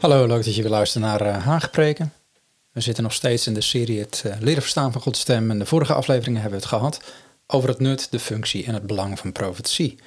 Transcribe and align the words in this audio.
Hallo, 0.00 0.26
leuk 0.26 0.44
dat 0.44 0.54
je 0.54 0.62
weer 0.62 0.70
luistert 0.70 1.04
naar 1.04 1.26
uh, 1.26 1.44
Haagpreken. 1.44 2.12
We 2.72 2.80
zitten 2.80 3.02
nog 3.02 3.12
steeds 3.12 3.46
in 3.46 3.54
de 3.54 3.60
serie 3.60 3.98
het 3.98 4.22
uh, 4.26 4.34
leren 4.40 4.62
verstaan 4.62 4.92
van 4.92 5.00
Gods 5.00 5.20
stem. 5.20 5.50
En 5.50 5.58
de 5.58 5.66
vorige 5.66 5.92
afleveringen 5.92 6.40
hebben 6.40 6.60
we 6.60 6.66
het 6.66 6.74
gehad 6.74 7.00
over 7.46 7.68
het 7.68 7.78
nut, 7.78 8.10
de 8.10 8.18
functie 8.18 8.64
en 8.64 8.74
het 8.74 8.86
belang 8.86 9.18
van 9.18 9.32
profetie. 9.32 9.98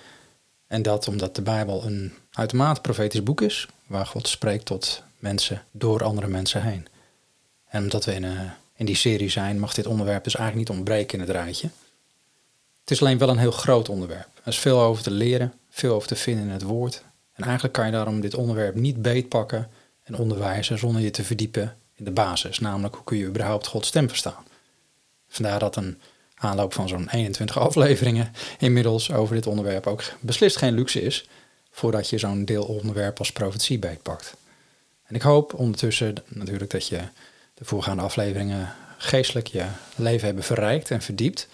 En 0.67 0.81
dat 0.81 1.07
omdat 1.07 1.35
de 1.35 1.41
Bijbel 1.41 1.83
een 1.85 2.13
uitermate 2.31 2.81
profetisch 2.81 3.23
boek 3.23 3.41
is, 3.41 3.67
waar 3.87 4.05
God 4.05 4.27
spreekt 4.27 4.65
tot 4.65 5.03
mensen 5.19 5.63
door 5.71 6.03
andere 6.03 6.27
mensen 6.27 6.63
heen. 6.63 6.87
En 7.67 7.83
omdat 7.83 8.05
we 8.05 8.13
in, 8.13 8.23
uh, 8.23 8.41
in 8.75 8.85
die 8.85 8.95
serie 8.95 9.29
zijn, 9.29 9.59
mag 9.59 9.73
dit 9.73 9.87
onderwerp 9.87 10.23
dus 10.23 10.35
eigenlijk 10.35 10.69
niet 10.69 10.77
ontbreken 10.77 11.19
in 11.19 11.25
het 11.25 11.35
rijtje. 11.35 11.69
Het 12.79 12.91
is 12.91 13.01
alleen 13.01 13.17
wel 13.17 13.29
een 13.29 13.37
heel 13.37 13.51
groot 13.51 13.89
onderwerp. 13.89 14.27
Er 14.43 14.51
is 14.51 14.59
veel 14.59 14.79
over 14.79 15.03
te 15.03 15.11
leren, 15.11 15.53
veel 15.69 15.95
over 15.95 16.07
te 16.07 16.15
vinden 16.15 16.43
in 16.43 16.51
het 16.51 16.63
woord. 16.63 17.03
En 17.33 17.43
eigenlijk 17.43 17.73
kan 17.73 17.85
je 17.85 17.91
daarom 17.91 18.21
dit 18.21 18.35
onderwerp 18.35 18.75
niet 18.75 19.01
beetpakken 19.01 19.69
en 20.03 20.15
onderwijzen 20.15 20.77
zonder 20.77 21.01
je 21.01 21.11
te 21.11 21.23
verdiepen 21.23 21.75
in 21.95 22.05
de 22.05 22.11
basis, 22.11 22.59
namelijk 22.59 22.95
hoe 22.95 23.03
kun 23.03 23.17
je 23.17 23.25
überhaupt 23.25 23.67
Gods 23.67 23.87
stem 23.87 24.07
verstaan. 24.07 24.45
Vandaar 25.27 25.59
dat 25.59 25.75
een 25.75 25.99
aanloop 26.35 26.73
van 26.73 26.87
zo'n 26.87 27.09
21 27.09 27.59
afleveringen 27.59 28.31
inmiddels 28.59 29.11
over 29.11 29.35
dit 29.35 29.47
onderwerp 29.47 29.87
ook 29.87 30.03
beslist 30.19 30.57
geen 30.57 30.73
luxe 30.73 31.01
is, 31.01 31.27
voordat 31.71 32.09
je 32.09 32.17
zo'n 32.17 32.45
deelonderwerp 32.45 33.19
als 33.19 33.31
profetie 33.31 33.79
beetpakt. 33.79 34.35
En 35.03 35.15
ik 35.15 35.21
hoop 35.21 35.53
ondertussen 35.53 36.15
natuurlijk 36.27 36.71
dat 36.71 36.87
je 36.87 36.99
de 37.53 37.65
voorgaande 37.65 38.03
afleveringen 38.03 38.73
geestelijk 38.97 39.47
je 39.47 39.65
leven 39.95 40.25
hebben 40.25 40.43
verrijkt 40.43 40.91
en 40.91 41.01
verdiept. 41.01 41.47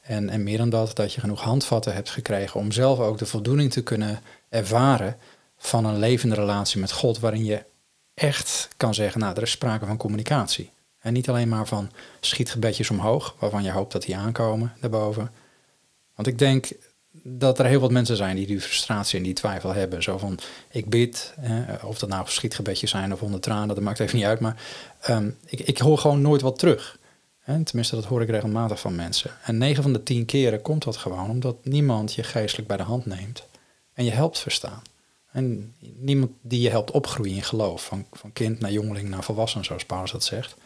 En, 0.00 0.28
en 0.28 0.42
meer 0.42 0.58
dan 0.58 0.70
dat, 0.70 0.96
dat 0.96 1.12
je 1.12 1.20
genoeg 1.20 1.40
handvatten 1.40 1.94
hebt 1.94 2.10
gekregen 2.10 2.60
om 2.60 2.72
zelf 2.72 2.98
ook 2.98 3.18
de 3.18 3.26
voldoening 3.26 3.72
te 3.72 3.82
kunnen 3.82 4.20
ervaren 4.48 5.16
van 5.58 5.84
een 5.84 5.98
levende 5.98 6.34
relatie 6.34 6.80
met 6.80 6.92
God, 6.92 7.18
waarin 7.18 7.44
je 7.44 7.64
echt 8.16 8.68
kan 8.76 8.94
zeggen, 8.94 9.20
nou, 9.20 9.36
er 9.36 9.42
is 9.42 9.50
sprake 9.50 9.86
van 9.86 9.96
communicatie. 9.96 10.70
En 11.00 11.12
niet 11.12 11.28
alleen 11.28 11.48
maar 11.48 11.66
van 11.66 11.90
schietgebedjes 12.20 12.90
omhoog, 12.90 13.34
waarvan 13.38 13.62
je 13.62 13.70
hoopt 13.70 13.92
dat 13.92 14.02
die 14.02 14.16
aankomen 14.16 14.72
daarboven. 14.80 15.30
Want 16.14 16.28
ik 16.28 16.38
denk 16.38 16.68
dat 17.22 17.58
er 17.58 17.66
heel 17.66 17.80
wat 17.80 17.90
mensen 17.90 18.16
zijn 18.16 18.36
die 18.36 18.46
die 18.46 18.60
frustratie 18.60 19.18
en 19.18 19.24
die 19.24 19.32
twijfel 19.32 19.72
hebben. 19.72 20.02
Zo 20.02 20.18
van, 20.18 20.38
ik 20.70 20.90
bid, 20.90 21.34
of 21.82 21.98
dat 21.98 22.08
nou 22.08 22.28
schietgebedjes 22.28 22.90
zijn 22.90 23.12
of 23.12 23.22
onder 23.22 23.40
tranen, 23.40 23.68
dat 23.68 23.80
maakt 23.80 24.00
even 24.00 24.16
niet 24.16 24.26
uit. 24.26 24.40
Maar 24.40 24.62
um, 25.10 25.36
ik, 25.44 25.60
ik 25.60 25.78
hoor 25.78 25.98
gewoon 25.98 26.20
nooit 26.20 26.40
wat 26.40 26.58
terug. 26.58 26.98
Tenminste, 27.64 27.94
dat 27.94 28.04
hoor 28.04 28.22
ik 28.22 28.28
regelmatig 28.28 28.80
van 28.80 28.94
mensen. 28.94 29.30
En 29.44 29.58
9 29.58 29.82
van 29.82 29.92
de 29.92 30.02
10 30.02 30.24
keren 30.24 30.62
komt 30.62 30.84
dat 30.84 30.96
gewoon 30.96 31.30
omdat 31.30 31.64
niemand 31.64 32.14
je 32.14 32.22
geestelijk 32.22 32.68
bij 32.68 32.76
de 32.76 32.82
hand 32.82 33.06
neemt 33.06 33.46
en 33.92 34.04
je 34.04 34.10
helpt 34.10 34.38
verstaan. 34.38 34.82
En 35.36 35.74
niemand 35.78 36.30
die 36.40 36.60
je 36.60 36.70
helpt 36.70 36.90
opgroeien 36.90 37.34
in 37.34 37.42
geloof, 37.42 37.84
van, 37.84 38.06
van 38.12 38.32
kind 38.32 38.60
naar 38.60 38.72
jongeling 38.72 39.08
naar 39.08 39.24
volwassen, 39.24 39.64
zoals 39.64 39.84
Paulus 39.84 40.10
dat 40.10 40.24
zegt. 40.24 40.56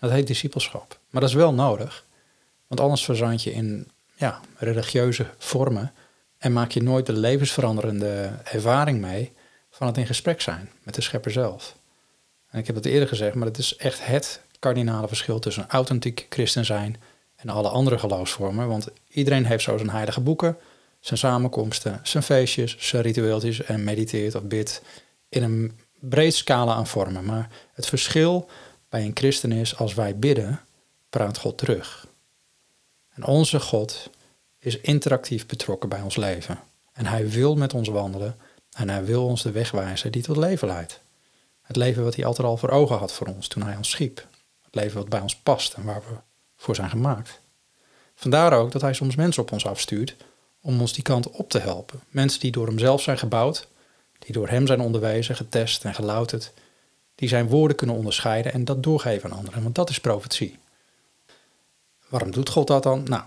Dat 0.00 0.10
heet 0.10 0.26
discipelschap. 0.26 0.98
Maar 1.10 1.20
dat 1.20 1.30
is 1.30 1.36
wel 1.36 1.52
nodig, 1.52 2.04
want 2.66 2.80
anders 2.80 3.04
verzand 3.04 3.42
je 3.42 3.52
in 3.52 3.88
ja, 4.14 4.40
religieuze 4.56 5.26
vormen 5.38 5.92
en 6.38 6.52
maak 6.52 6.70
je 6.70 6.82
nooit 6.82 7.06
de 7.06 7.12
levensveranderende 7.12 8.32
ervaring 8.44 9.00
mee 9.00 9.32
van 9.70 9.86
het 9.86 9.96
in 9.96 10.06
gesprek 10.06 10.40
zijn 10.40 10.70
met 10.82 10.94
de 10.94 11.00
schepper 11.00 11.30
zelf. 11.30 11.76
En 12.50 12.58
ik 12.58 12.66
heb 12.66 12.76
het 12.76 12.86
eerder 12.86 13.08
gezegd, 13.08 13.34
maar 13.34 13.46
het 13.46 13.58
is 13.58 13.76
echt 13.76 14.06
het 14.06 14.40
kardinale 14.58 15.08
verschil 15.08 15.38
tussen 15.38 15.68
authentiek 15.68 16.26
christen 16.28 16.64
zijn 16.64 16.96
en 17.36 17.48
alle 17.48 17.68
andere 17.68 17.98
geloofsvormen. 17.98 18.68
Want 18.68 18.88
iedereen 19.08 19.46
heeft 19.46 19.62
zo 19.62 19.76
zijn 19.76 19.90
heilige 19.90 20.20
boeken, 20.20 20.56
zijn 21.06 21.18
samenkomsten, 21.18 22.00
zijn 22.02 22.22
feestjes, 22.22 22.76
zijn 22.78 23.02
ritueeltjes 23.02 23.62
en 23.62 23.84
mediteert 23.84 24.34
of 24.34 24.42
bidt 24.42 24.82
in 25.28 25.42
een 25.42 25.78
breed 26.00 26.34
scala 26.34 26.74
aan 26.74 26.86
vormen. 26.86 27.24
Maar 27.24 27.50
het 27.72 27.86
verschil 27.86 28.48
bij 28.88 29.04
een 29.04 29.10
christen 29.14 29.52
is, 29.52 29.76
als 29.76 29.94
wij 29.94 30.18
bidden, 30.18 30.60
praat 31.10 31.38
God 31.38 31.58
terug. 31.58 32.06
En 33.14 33.24
onze 33.24 33.60
God 33.60 34.10
is 34.58 34.80
interactief 34.80 35.46
betrokken 35.46 35.88
bij 35.88 36.00
ons 36.00 36.16
leven. 36.16 36.58
En 36.92 37.06
hij 37.06 37.28
wil 37.28 37.56
met 37.56 37.74
ons 37.74 37.88
wandelen 37.88 38.36
en 38.72 38.88
hij 38.88 39.04
wil 39.04 39.26
ons 39.26 39.42
de 39.42 39.50
weg 39.50 39.70
wijzen 39.70 40.12
die 40.12 40.22
tot 40.22 40.36
leven 40.36 40.68
leidt. 40.68 41.00
Het 41.62 41.76
leven 41.76 42.04
wat 42.04 42.14
hij 42.14 42.24
altijd 42.24 42.48
al 42.48 42.56
voor 42.56 42.70
ogen 42.70 42.98
had 42.98 43.12
voor 43.12 43.26
ons 43.26 43.48
toen 43.48 43.62
hij 43.62 43.76
ons 43.76 43.90
schiep. 43.90 44.26
Het 44.62 44.74
leven 44.74 44.98
wat 44.98 45.08
bij 45.08 45.20
ons 45.20 45.36
past 45.36 45.74
en 45.74 45.84
waar 45.84 46.00
we 46.00 46.16
voor 46.56 46.74
zijn 46.74 46.90
gemaakt. 46.90 47.40
Vandaar 48.14 48.52
ook 48.52 48.72
dat 48.72 48.82
hij 48.82 48.94
soms 48.94 49.16
mensen 49.16 49.42
op 49.42 49.52
ons 49.52 49.66
afstuurt 49.66 50.16
om 50.66 50.80
ons 50.80 50.92
die 50.92 51.02
kant 51.02 51.30
op 51.30 51.50
te 51.50 51.58
helpen. 51.58 52.00
Mensen 52.08 52.40
die 52.40 52.50
door 52.50 52.66
hem 52.66 52.78
zelf 52.78 53.02
zijn 53.02 53.18
gebouwd, 53.18 53.68
die 54.18 54.32
door 54.32 54.48
hem 54.48 54.66
zijn 54.66 54.80
onderwezen, 54.80 55.36
getest 55.36 55.84
en 55.84 55.94
gelouterd, 55.94 56.52
die 57.14 57.28
zijn 57.28 57.48
woorden 57.48 57.76
kunnen 57.76 57.96
onderscheiden 57.96 58.52
en 58.52 58.64
dat 58.64 58.82
doorgeven 58.82 59.30
aan 59.30 59.38
anderen. 59.38 59.62
Want 59.62 59.74
dat 59.74 59.90
is 59.90 60.00
profetie. 60.00 60.58
Waarom 62.08 62.30
doet 62.30 62.48
God 62.48 62.66
dat 62.66 62.82
dan? 62.82 63.02
Nou, 63.04 63.22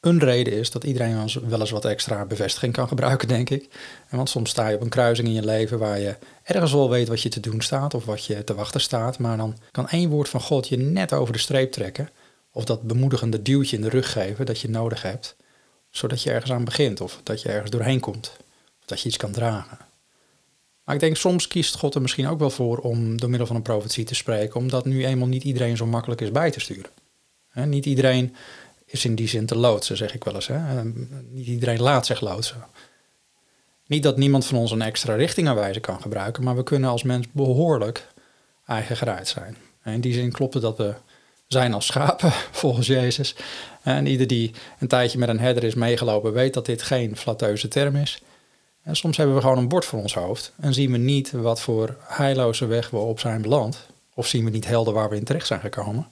een 0.00 0.18
reden 0.18 0.52
is 0.52 0.70
dat 0.70 0.84
iedereen 0.84 1.28
wel 1.48 1.60
eens 1.60 1.70
wat 1.70 1.84
extra 1.84 2.24
bevestiging 2.24 2.72
kan 2.72 2.88
gebruiken, 2.88 3.28
denk 3.28 3.50
ik. 3.50 3.68
En 4.08 4.16
want 4.16 4.28
soms 4.28 4.50
sta 4.50 4.68
je 4.68 4.76
op 4.76 4.82
een 4.82 4.88
kruising 4.88 5.28
in 5.28 5.34
je 5.34 5.44
leven 5.44 5.78
waar 5.78 5.98
je 5.98 6.16
ergens 6.42 6.72
wel 6.72 6.90
weet 6.90 7.08
wat 7.08 7.22
je 7.22 7.28
te 7.28 7.40
doen 7.40 7.60
staat 7.60 7.94
of 7.94 8.04
wat 8.04 8.24
je 8.24 8.44
te 8.44 8.54
wachten 8.54 8.80
staat, 8.80 9.18
maar 9.18 9.36
dan 9.36 9.56
kan 9.70 9.88
één 9.88 10.10
woord 10.10 10.28
van 10.28 10.40
God 10.40 10.68
je 10.68 10.76
net 10.76 11.12
over 11.12 11.32
de 11.32 11.38
streep 11.38 11.72
trekken 11.72 12.10
of 12.52 12.64
dat 12.64 12.82
bemoedigende 12.82 13.42
duwtje 13.42 13.76
in 13.76 13.82
de 13.82 13.88
rug 13.88 14.12
geven 14.12 14.46
dat 14.46 14.60
je 14.60 14.68
nodig 14.68 15.02
hebt 15.02 15.36
zodat 15.90 16.22
je 16.22 16.30
ergens 16.30 16.52
aan 16.52 16.64
begint 16.64 17.00
of 17.00 17.20
dat 17.22 17.42
je 17.42 17.48
ergens 17.48 17.70
doorheen 17.70 18.00
komt. 18.00 18.36
Of 18.80 18.86
dat 18.86 19.00
je 19.00 19.08
iets 19.08 19.16
kan 19.16 19.32
dragen. 19.32 19.78
Maar 20.84 20.94
ik 20.94 21.00
denk 21.00 21.16
soms 21.16 21.48
kiest 21.48 21.76
God 21.76 21.94
er 21.94 22.00
misschien 22.00 22.28
ook 22.28 22.38
wel 22.38 22.50
voor 22.50 22.78
om 22.78 23.20
door 23.20 23.28
middel 23.28 23.46
van 23.46 23.56
een 23.56 23.62
profetie 23.62 24.04
te 24.04 24.14
spreken, 24.14 24.60
omdat 24.60 24.84
nu 24.84 25.06
eenmaal 25.06 25.28
niet 25.28 25.44
iedereen 25.44 25.76
zo 25.76 25.86
makkelijk 25.86 26.20
is 26.20 26.30
bij 26.30 26.50
te 26.50 26.60
sturen. 26.60 26.90
niet 27.54 27.86
iedereen 27.86 28.36
is 28.86 29.04
in 29.04 29.14
die 29.14 29.28
zin 29.28 29.46
te 29.46 29.56
loodsen, 29.56 29.96
zeg 29.96 30.14
ik 30.14 30.24
wel 30.24 30.34
eens. 30.34 30.48
niet 31.30 31.46
iedereen 31.46 31.80
laat 31.80 32.06
zich 32.06 32.20
loodsen. 32.20 32.64
Niet 33.86 34.02
dat 34.02 34.16
niemand 34.16 34.46
van 34.46 34.58
ons 34.58 34.70
een 34.70 34.82
extra 34.82 35.14
richtingaanwijzer 35.14 35.80
kan 35.80 36.00
gebruiken, 36.00 36.42
maar 36.42 36.56
we 36.56 36.62
kunnen 36.62 36.90
als 36.90 37.02
mens 37.02 37.26
behoorlijk 37.32 38.06
eigen 38.66 38.96
geruid 38.96 39.28
zijn. 39.28 39.56
in 39.84 40.00
die 40.00 40.12
zin 40.12 40.32
klopt 40.32 40.54
het 40.54 40.62
dat 40.62 40.76
we 40.76 40.94
zijn 41.46 41.74
als 41.74 41.86
schapen, 41.86 42.32
volgens 42.60 42.86
Jezus. 42.86 43.34
En 43.82 44.06
ieder 44.06 44.26
die 44.26 44.54
een 44.78 44.88
tijdje 44.88 45.18
met 45.18 45.28
een 45.28 45.40
herder 45.40 45.64
is 45.64 45.74
meegelopen, 45.74 46.32
weet 46.32 46.54
dat 46.54 46.66
dit 46.66 46.82
geen 46.82 47.16
flatteuze 47.16 47.68
term 47.68 47.96
is. 47.96 48.22
En 48.82 48.96
soms 48.96 49.16
hebben 49.16 49.34
we 49.34 49.40
gewoon 49.40 49.58
een 49.58 49.68
bord 49.68 49.84
voor 49.84 50.00
ons 50.00 50.14
hoofd 50.14 50.52
en 50.60 50.74
zien 50.74 50.92
we 50.92 50.98
niet 50.98 51.30
wat 51.30 51.60
voor 51.60 51.96
heilloze 52.00 52.66
weg 52.66 52.90
we 52.90 52.96
op 52.96 53.20
zijn 53.20 53.42
beland. 53.42 53.86
Of 54.14 54.26
zien 54.26 54.44
we 54.44 54.50
niet 54.50 54.66
helder 54.66 54.92
waar 54.94 55.08
we 55.08 55.16
in 55.16 55.24
terecht 55.24 55.46
zijn 55.46 55.60
gekomen. 55.60 56.06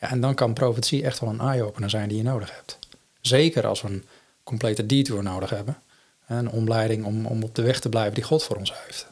Ja, 0.00 0.10
en 0.10 0.20
dan 0.20 0.34
kan 0.34 0.52
profetie 0.52 1.04
echt 1.04 1.20
wel 1.20 1.30
een 1.30 1.40
eye-opener 1.40 1.90
zijn 1.90 2.08
die 2.08 2.16
je 2.16 2.22
nodig 2.22 2.54
hebt. 2.54 2.78
Zeker 3.20 3.66
als 3.66 3.82
we 3.82 3.88
een 3.88 4.04
complete 4.42 4.86
detour 4.86 5.22
nodig 5.22 5.50
hebben. 5.50 5.78
Een 6.26 6.50
omleiding 6.50 7.04
om, 7.04 7.26
om 7.26 7.42
op 7.42 7.54
de 7.54 7.62
weg 7.62 7.80
te 7.80 7.88
blijven 7.88 8.14
die 8.14 8.24
God 8.24 8.44
voor 8.44 8.56
ons 8.56 8.72
heeft. 8.84 9.06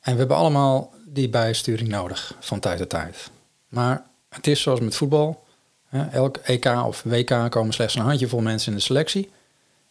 En 0.00 0.12
we 0.12 0.18
hebben 0.18 0.36
allemaal 0.36 0.92
die 1.06 1.28
bijsturing 1.28 1.88
nodig 1.88 2.34
van 2.40 2.60
tijd 2.60 2.78
tot 2.78 2.88
tijd. 2.88 3.30
Maar 3.68 4.06
het 4.28 4.46
is 4.46 4.62
zoals 4.62 4.80
met 4.80 4.96
voetbal. 4.96 5.46
Elk 5.90 6.36
EK 6.36 6.66
of 6.86 7.02
WK 7.02 7.50
komen 7.50 7.72
slechts 7.72 7.94
een 7.94 8.02
handjevol 8.02 8.40
mensen 8.40 8.70
in 8.72 8.78
de 8.78 8.84
selectie. 8.84 9.30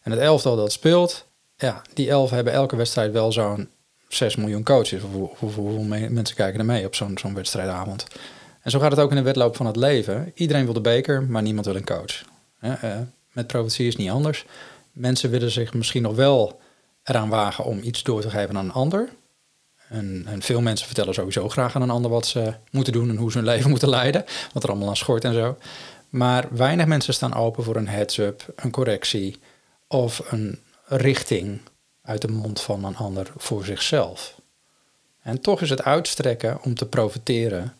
En 0.02 0.10
het 0.10 0.20
elftal 0.20 0.56
dat 0.56 0.72
speelt, 0.72 1.26
ja, 1.56 1.82
die 1.94 2.08
elf 2.08 2.30
hebben 2.30 2.52
elke 2.52 2.76
wedstrijd 2.76 3.12
wel 3.12 3.32
zo'n 3.32 3.68
6 4.08 4.36
miljoen 4.36 4.62
coaches. 4.62 5.02
Hoeveel 5.38 5.82
mensen 5.88 6.36
kijken 6.36 6.60
er 6.60 6.66
mee 6.66 6.86
op 6.86 6.94
zo'n 6.94 7.34
wedstrijdavond. 7.34 8.06
En 8.62 8.70
zo 8.70 8.78
gaat 8.78 8.90
het 8.90 9.00
ook 9.00 9.10
in 9.10 9.16
de 9.16 9.22
wedloop 9.22 9.56
van 9.56 9.66
het 9.66 9.76
leven. 9.76 10.32
Iedereen 10.34 10.64
wil 10.64 10.74
de 10.74 10.80
beker, 10.80 11.22
maar 11.22 11.42
niemand 11.42 11.66
wil 11.66 11.76
een 11.76 11.84
coach. 11.84 12.24
Eh, 12.58 12.96
met 13.32 13.46
profetie 13.46 13.86
is 13.86 13.96
niet 13.96 14.10
anders. 14.10 14.44
Mensen 14.92 15.30
willen 15.30 15.50
zich 15.50 15.74
misschien 15.74 16.02
nog 16.02 16.14
wel 16.14 16.60
eraan 17.02 17.28
wagen 17.28 17.64
om 17.64 17.78
iets 17.82 18.02
door 18.02 18.20
te 18.20 18.30
geven 18.30 18.56
aan 18.56 18.64
een 18.64 18.72
ander. 18.72 19.08
En, 19.88 20.24
en, 20.26 20.42
veel 20.42 20.60
mensen 20.60 20.86
vertellen 20.86 21.14
sowieso 21.14 21.48
graag 21.48 21.74
aan 21.74 21.82
een 21.82 21.90
ander 21.90 22.10
wat 22.10 22.26
ze 22.26 22.54
moeten 22.70 22.92
doen 22.92 23.08
en 23.08 23.16
hoe 23.16 23.30
ze 23.30 23.38
hun 23.38 23.46
leven 23.52 23.70
moeten 23.70 23.88
leiden. 23.88 24.24
Wat 24.52 24.62
er 24.62 24.68
allemaal 24.68 24.88
aan 24.88 24.96
schort 24.96 25.24
en 25.24 25.34
zo. 25.34 25.56
Maar 26.08 26.46
weinig 26.50 26.86
mensen 26.86 27.14
staan 27.14 27.34
open 27.34 27.64
voor 27.64 27.76
een 27.76 27.88
heads-up, 27.88 28.52
een 28.56 28.70
correctie 28.70 29.38
of 29.86 30.22
een 30.32 30.58
richting 30.84 31.60
uit 32.02 32.22
de 32.22 32.28
mond 32.28 32.60
van 32.60 32.84
een 32.84 32.96
ander 32.96 33.32
voor 33.36 33.64
zichzelf. 33.64 34.40
En 35.22 35.40
toch 35.40 35.60
is 35.60 35.70
het 35.70 35.84
uitstrekken 35.84 36.62
om 36.62 36.74
te 36.74 36.86
profiteren 36.86 37.74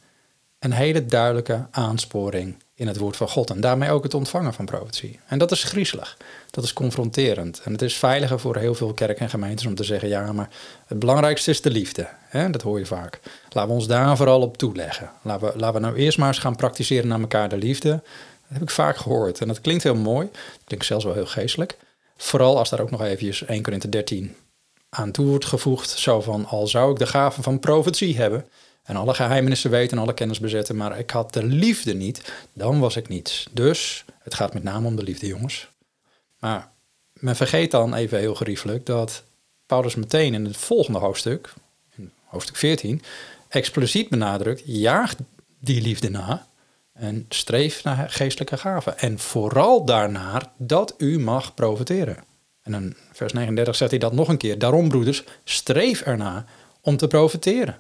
een 0.59 0.73
hele 0.73 1.07
duidelijke 1.07 1.67
aansporing 1.71 2.57
in 2.79 2.87
het 2.87 2.99
woord 2.99 3.17
van 3.17 3.29
God. 3.29 3.51
En 3.51 3.61
daarmee 3.61 3.91
ook 3.91 4.03
het 4.03 4.15
ontvangen 4.15 4.55
van 4.55 4.65
profetie. 4.65 5.21
En 5.27 5.39
dat 5.39 5.51
is 5.51 5.65
griezelig. 5.65 6.17
Dat 6.51 6.65
is 6.65 6.73
confronterend. 6.73 7.61
En 7.65 7.73
het 7.73 7.83
is 7.83 7.97
veiliger 7.97 8.41
voor 8.41 8.57
heel 8.57 8.75
veel 8.75 8.93
kerken 8.93 9.23
en 9.23 9.31
gemeentes 9.31 9.67
om 9.67 9.75
te 9.75 9.85
zeggen: 9.85 10.09
ja, 10.09 10.33
maar 10.33 10.49
het 10.87 10.99
belangrijkste 10.99 11.51
is 11.51 11.61
de 11.61 11.71
liefde. 11.71 12.09
Hè? 12.29 12.51
Dat 12.51 12.63
hoor 12.63 12.79
je 12.79 12.87
vaak. 12.87 13.21
Laten 13.49 13.71
we 13.71 13.77
ons 13.77 13.87
daar 13.87 14.17
vooral 14.17 14.41
op 14.41 14.57
toeleggen. 14.57 15.11
Laten 15.23 15.53
we, 15.53 15.59
laten 15.59 15.81
we 15.81 15.87
nou 15.87 15.99
eerst 15.99 16.19
maar 16.19 16.29
eens 16.29 16.39
gaan 16.39 16.57
praktiseren 16.57 17.09
naar 17.09 17.21
elkaar 17.21 17.49
de 17.49 17.57
liefde. 17.57 17.91
Dat 17.91 18.01
heb 18.49 18.63
ik 18.63 18.71
vaak 18.71 18.97
gehoord. 18.97 19.41
En 19.41 19.49
dat 19.49 19.61
klinkt 19.61 19.83
heel 19.83 19.95
mooi. 19.95 20.29
Dat 20.33 20.65
klinkt 20.65 20.87
zelfs 20.87 21.05
wel 21.05 21.15
heel 21.15 21.27
geestelijk. 21.27 21.77
Vooral 22.17 22.59
als 22.59 22.71
daar 22.71 22.81
ook 22.81 22.91
nog 22.91 23.03
eventjes 23.03 23.45
1 23.45 23.63
Korinthe 23.63 23.89
13 23.89 24.37
aan 24.89 25.11
toe 25.11 25.27
wordt 25.27 25.45
gevoegd. 25.45 25.91
Zo 25.91 26.21
van, 26.21 26.47
al 26.47 26.67
zou 26.67 26.93
ik 26.93 26.99
de 26.99 27.07
gave 27.07 27.43
van 27.43 27.59
profetie 27.59 28.17
hebben 28.17 28.47
en 28.89 28.97
alle 28.97 29.15
geheimenissen 29.15 29.71
weten 29.71 29.97
en 29.97 30.03
alle 30.03 30.15
kennis 30.15 30.41
bezetten, 30.41 30.77
maar 30.77 30.99
ik 30.99 31.11
had 31.11 31.33
de 31.33 31.45
liefde 31.45 31.95
niet, 31.95 32.33
dan 32.53 32.81
was 32.81 32.97
ik 32.97 33.09
niets. 33.09 33.47
Dus 33.53 34.05
het 34.19 34.35
gaat 34.35 34.55
met 34.55 34.63
name 34.63 34.87
om 34.87 34.97
de 34.97 35.03
liefde, 35.03 35.27
jongens. 35.27 35.69
Maar 36.39 36.71
men 37.13 37.37
vergeet 37.37 37.71
dan 37.71 37.95
even 37.95 38.19
heel 38.19 38.35
geriefelijk 38.35 38.87
dat 38.87 39.23
Paulus 39.67 39.95
meteen 39.95 40.35
in 40.35 40.45
het 40.45 40.57
volgende 40.57 40.99
hoofdstuk, 40.99 41.53
in 41.97 42.13
hoofdstuk 42.25 42.57
14, 42.57 43.03
expliciet 43.49 44.09
benadrukt, 44.09 44.63
jaag 44.65 45.15
die 45.59 45.83
liefde 45.83 46.11
na 46.11 46.47
en 46.93 47.27
streef 47.29 47.85
naar 47.85 48.11
geestelijke 48.11 48.57
gaven. 48.57 48.99
En 48.99 49.19
vooral 49.19 49.85
daarnaar 49.85 50.51
dat 50.57 50.95
u 50.99 51.19
mag 51.19 51.55
profiteren. 51.55 52.25
En 52.63 52.75
in 52.75 52.97
vers 53.13 53.33
39 53.33 53.77
zegt 53.77 53.91
hij 53.91 54.01
dat 54.01 54.13
nog 54.13 54.29
een 54.29 54.37
keer. 54.37 54.59
Daarom, 54.59 54.89
broeders, 54.89 55.25
streef 55.45 56.01
erna 56.01 56.45
om 56.81 56.97
te 56.97 57.07
profiteren. 57.07 57.79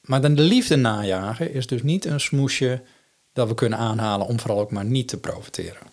Maar 0.00 0.20
dan 0.20 0.34
de 0.34 0.42
liefde 0.42 0.76
najagen 0.76 1.52
is 1.52 1.66
dus 1.66 1.82
niet 1.82 2.04
een 2.04 2.20
smoesje 2.20 2.82
dat 3.32 3.48
we 3.48 3.54
kunnen 3.54 3.78
aanhalen 3.78 4.26
om 4.26 4.40
vooral 4.40 4.60
ook 4.60 4.70
maar 4.70 4.84
niet 4.84 5.08
te 5.08 5.18
profiteren. 5.18 5.86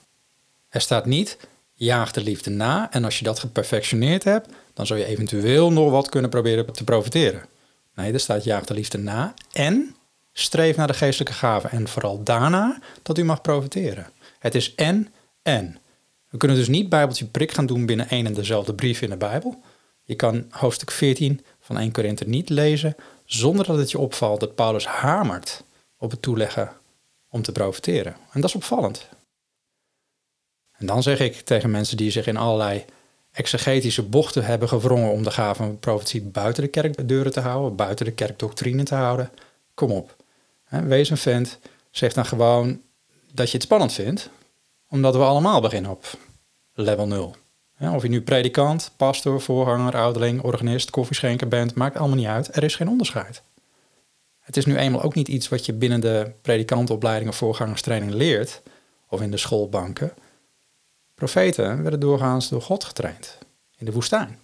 Er 0.69 0.81
staat 0.81 1.05
niet, 1.05 1.37
jaag 1.73 2.11
de 2.11 2.21
liefde 2.21 2.49
na 2.49 2.91
en 2.91 3.03
als 3.03 3.17
je 3.17 3.23
dat 3.23 3.39
geperfectioneerd 3.39 4.23
hebt, 4.23 4.49
dan 4.73 4.85
zou 4.87 4.99
je 4.99 5.05
eventueel 5.05 5.71
nog 5.71 5.91
wat 5.91 6.09
kunnen 6.09 6.29
proberen 6.29 6.73
te 6.73 6.83
profiteren. 6.83 7.45
Nee, 7.95 8.13
er 8.13 8.19
staat 8.19 8.43
jaag 8.43 8.65
de 8.65 8.73
liefde 8.73 8.97
na 8.97 9.33
en 9.51 9.95
streef 10.33 10.75
naar 10.75 10.87
de 10.87 10.93
geestelijke 10.93 11.33
gaven 11.33 11.71
en 11.71 11.87
vooral 11.87 12.23
daarna 12.23 12.79
dat 13.01 13.17
u 13.17 13.23
mag 13.23 13.41
profiteren. 13.41 14.07
Het 14.39 14.55
is 14.55 14.75
en 14.75 15.13
en. 15.41 15.77
We 16.29 16.37
kunnen 16.37 16.57
dus 16.57 16.67
niet 16.67 16.89
bijbeltje 16.89 17.25
prik 17.25 17.51
gaan 17.51 17.65
doen 17.65 17.85
binnen 17.85 18.09
één 18.09 18.25
en 18.25 18.33
dezelfde 18.33 18.73
brief 18.73 19.01
in 19.01 19.09
de 19.09 19.17
Bijbel. 19.17 19.61
Je 20.03 20.15
kan 20.15 20.45
hoofdstuk 20.49 20.91
14 20.91 21.45
van 21.59 21.77
1 21.77 21.91
Korinthe 21.91 22.27
niet 22.27 22.49
lezen 22.49 22.95
zonder 23.27 23.65
dat 23.65 23.77
het 23.77 23.91
je 23.91 23.99
opvalt 23.99 24.39
dat 24.39 24.55
Paulus 24.55 24.85
hamert 24.85 25.63
op 25.97 26.11
het 26.11 26.21
toeleggen 26.21 26.71
om 27.29 27.41
te 27.41 27.51
profiteren. 27.51 28.15
En 28.31 28.41
dat 28.41 28.49
is 28.49 28.55
opvallend. 28.55 29.07
En 30.71 30.85
dan 30.85 31.03
zeg 31.03 31.19
ik 31.19 31.39
tegen 31.39 31.71
mensen 31.71 31.97
die 31.97 32.11
zich 32.11 32.27
in 32.27 32.37
allerlei 32.37 32.85
exegetische 33.31 34.03
bochten 34.03 34.45
hebben 34.45 34.67
gewrongen 34.67 35.11
om 35.11 35.23
de 35.23 35.31
gave 35.31 35.63
van 35.63 35.79
profetie 35.79 36.21
buiten 36.21 36.63
de 36.63 36.69
kerkdeuren 36.69 37.31
te 37.31 37.39
houden, 37.39 37.75
buiten 37.75 38.05
de 38.05 38.11
kerkdoctrine 38.11 38.83
te 38.83 38.95
houden, 38.95 39.31
kom 39.73 39.91
op. 39.91 40.15
Wees 40.69 41.09
een 41.09 41.17
vent, 41.17 41.59
zeg 41.91 42.13
dan 42.13 42.25
gewoon 42.25 42.81
dat 43.31 43.47
je 43.47 43.53
het 43.53 43.63
spannend 43.63 43.93
vindt, 43.93 44.29
omdat 44.89 45.15
we 45.15 45.21
allemaal 45.21 45.61
beginnen 45.61 45.91
op 45.91 46.05
level 46.73 47.07
0. 47.07 47.35
Of 47.79 48.01
je 48.01 48.09
nu 48.09 48.21
predikant, 48.21 48.91
pastor, 48.95 49.41
voorganger, 49.41 49.95
ouderling, 49.95 50.41
organist, 50.41 50.89
koffieschenker 50.89 51.47
bent, 51.47 51.75
maakt 51.75 51.97
allemaal 51.97 52.17
niet 52.17 52.27
uit. 52.27 52.55
Er 52.55 52.63
is 52.63 52.75
geen 52.75 52.89
onderscheid. 52.89 53.41
Het 54.39 54.57
is 54.57 54.65
nu 54.65 54.77
eenmaal 54.77 55.01
ook 55.01 55.15
niet 55.15 55.27
iets 55.27 55.49
wat 55.49 55.65
je 55.65 55.73
binnen 55.73 55.99
de 55.99 56.31
predikantenopleiding 56.41 57.29
of 57.29 57.37
voorgangerstraining 57.37 58.11
leert, 58.11 58.61
of 59.07 59.21
in 59.21 59.31
de 59.31 59.37
schoolbanken. 59.37 60.13
Profeten 61.15 61.81
werden 61.81 61.99
doorgaans 61.99 62.49
door 62.49 62.61
God 62.61 62.83
getraind, 62.83 63.37
in 63.77 63.85
de 63.85 63.91
woestijn. 63.91 64.39